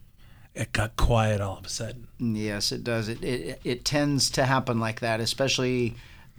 it 0.54 0.72
got 0.72 0.96
quiet 0.96 1.40
all 1.40 1.58
of 1.58 1.66
a 1.66 1.68
sudden. 1.68 2.06
Yes, 2.18 2.72
it 2.72 2.84
does. 2.84 3.08
It 3.08 3.22
it, 3.22 3.60
it 3.64 3.84
tends 3.84 4.30
to 4.30 4.44
happen 4.44 4.80
like 4.80 5.00
that, 5.00 5.20
especially. 5.20 5.96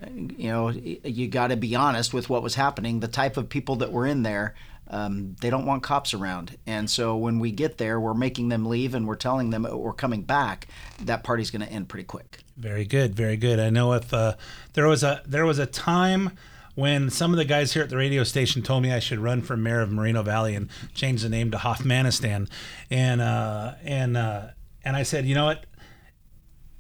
You 0.07 0.49
know, 0.49 0.69
you 0.69 1.29
got 1.29 1.47
to 1.47 1.55
be 1.55 1.73
honest 1.73 2.13
with 2.13 2.29
what 2.29 2.43
was 2.43 2.55
happening. 2.55 2.99
The 2.99 3.07
type 3.07 3.37
of 3.37 3.47
people 3.47 3.77
that 3.77 3.93
were 3.93 4.05
in 4.05 4.23
there, 4.23 4.53
um, 4.89 5.37
they 5.39 5.49
don't 5.49 5.65
want 5.65 5.83
cops 5.83 6.13
around, 6.13 6.57
and 6.67 6.89
so 6.89 7.15
when 7.15 7.39
we 7.39 7.51
get 7.51 7.77
there, 7.77 7.97
we're 7.97 8.13
making 8.13 8.49
them 8.49 8.65
leave, 8.65 8.93
and 8.93 9.07
we're 9.07 9.15
telling 9.15 9.51
them 9.51 9.65
we're 9.71 9.93
coming 9.93 10.23
back. 10.23 10.67
That 11.01 11.23
party's 11.23 11.49
going 11.49 11.65
to 11.65 11.71
end 11.71 11.87
pretty 11.87 12.03
quick. 12.03 12.39
Very 12.57 12.83
good, 12.83 13.15
very 13.15 13.37
good. 13.37 13.57
I 13.57 13.69
know 13.69 13.93
if 13.93 14.13
uh, 14.13 14.35
there 14.73 14.87
was 14.87 15.01
a 15.01 15.21
there 15.25 15.45
was 15.45 15.59
a 15.59 15.65
time 15.65 16.31
when 16.75 17.09
some 17.09 17.31
of 17.31 17.37
the 17.37 17.45
guys 17.45 17.73
here 17.73 17.83
at 17.83 17.89
the 17.89 17.97
radio 17.97 18.23
station 18.23 18.61
told 18.61 18.83
me 18.83 18.91
I 18.91 18.99
should 18.99 19.19
run 19.19 19.41
for 19.41 19.57
mayor 19.57 19.81
of 19.81 19.91
Moreno 19.91 20.23
Valley 20.23 20.55
and 20.55 20.69
change 20.93 21.21
the 21.21 21.29
name 21.29 21.51
to 21.51 21.57
Hoffmanistan, 21.57 22.49
and 22.89 23.21
uh, 23.21 23.73
and 23.83 24.15
uh, 24.15 24.49
and 24.83 24.95
I 24.95 25.03
said, 25.03 25.25
you 25.25 25.35
know 25.35 25.45
what? 25.45 25.65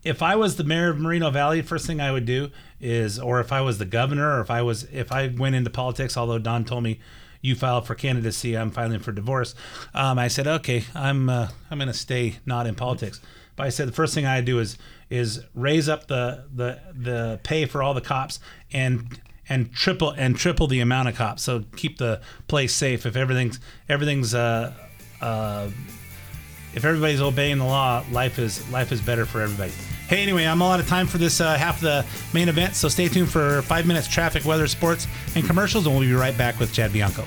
if 0.05 0.21
I 0.21 0.35
was 0.35 0.55
the 0.55 0.63
mayor 0.63 0.91
of 0.91 0.99
Moreno 0.99 1.31
Valley, 1.31 1.63
first 1.63 1.87
thing 1.87 1.99
I 1.99 2.11
would 2.11 2.25
do 2.25 2.51
is, 2.79 3.19
or 3.19 3.39
if 3.39 3.51
I 3.51 3.61
was 3.61 3.79
the 3.79 3.85
governor, 3.85 4.37
or 4.37 4.41
if 4.41 4.51
I 4.51 4.61
was, 4.61 4.83
if 4.93 5.11
I 5.11 5.33
went 5.35 5.55
into 5.55 5.71
politics, 5.71 6.15
although 6.15 6.37
Don 6.37 6.63
told 6.63 6.83
me 6.83 6.99
you 7.41 7.55
filed 7.55 7.87
for 7.87 7.95
candidacy, 7.95 8.55
I'm 8.55 8.69
filing 8.69 8.99
for 8.99 9.11
divorce. 9.11 9.55
Um, 9.95 10.19
I 10.19 10.27
said, 10.27 10.45
okay, 10.45 10.83
I'm, 10.93 11.27
uh, 11.27 11.47
I'm 11.71 11.79
going 11.79 11.87
to 11.87 11.93
stay 11.93 12.37
not 12.45 12.67
in 12.67 12.75
politics. 12.75 13.19
But 13.55 13.65
I 13.65 13.69
said 13.69 13.87
the 13.87 13.93
first 13.93 14.13
thing 14.13 14.27
I 14.27 14.41
do 14.41 14.59
is, 14.59 14.77
is 15.09 15.43
raise 15.55 15.89
up 15.89 16.07
the, 16.07 16.45
the, 16.53 16.79
the 16.93 17.39
pay 17.43 17.65
for 17.65 17.81
all 17.81 17.95
the 17.95 18.01
cops 18.01 18.39
and 18.71 19.19
and 19.49 19.71
triple 19.73 20.11
and 20.11 20.35
triple 20.35 20.67
the 20.67 20.79
amount 20.79 21.09
of 21.09 21.15
cops. 21.15 21.43
So 21.43 21.63
keep 21.75 21.97
the 21.97 22.21
place 22.47 22.73
safe. 22.73 23.05
If 23.05 23.15
everything's 23.15 23.59
everything's 23.87 24.33
uh, 24.33 24.73
uh, 25.21 25.69
if 26.73 26.83
everybody's 26.83 27.21
obeying 27.21 27.57
the 27.57 27.65
law, 27.65 28.03
life 28.11 28.37
is 28.39 28.69
life 28.71 28.91
is 28.91 29.01
better 29.01 29.25
for 29.25 29.41
everybody. 29.41 29.71
Hey, 30.07 30.21
anyway, 30.21 30.45
I'm 30.45 30.61
all 30.61 30.71
out 30.71 30.79
of 30.79 30.87
time 30.87 31.07
for 31.07 31.17
this 31.17 31.41
uh, 31.41 31.55
half 31.55 31.77
of 31.77 31.81
the 31.81 32.05
main 32.33 32.47
event, 32.47 32.75
so 32.75 32.89
stay 32.89 33.07
tuned 33.07 33.29
for 33.29 33.63
five 33.63 33.87
minutes 33.87 34.07
traffic, 34.07 34.45
weather, 34.45 34.67
sports, 34.67 35.07
and 35.35 35.43
commercials, 35.45 35.87
and 35.87 35.95
we'll 35.95 36.07
be 36.07 36.13
right 36.13 36.37
back 36.37 36.59
with 36.59 36.71
Chad 36.73 36.93
Bianco. 36.93 37.25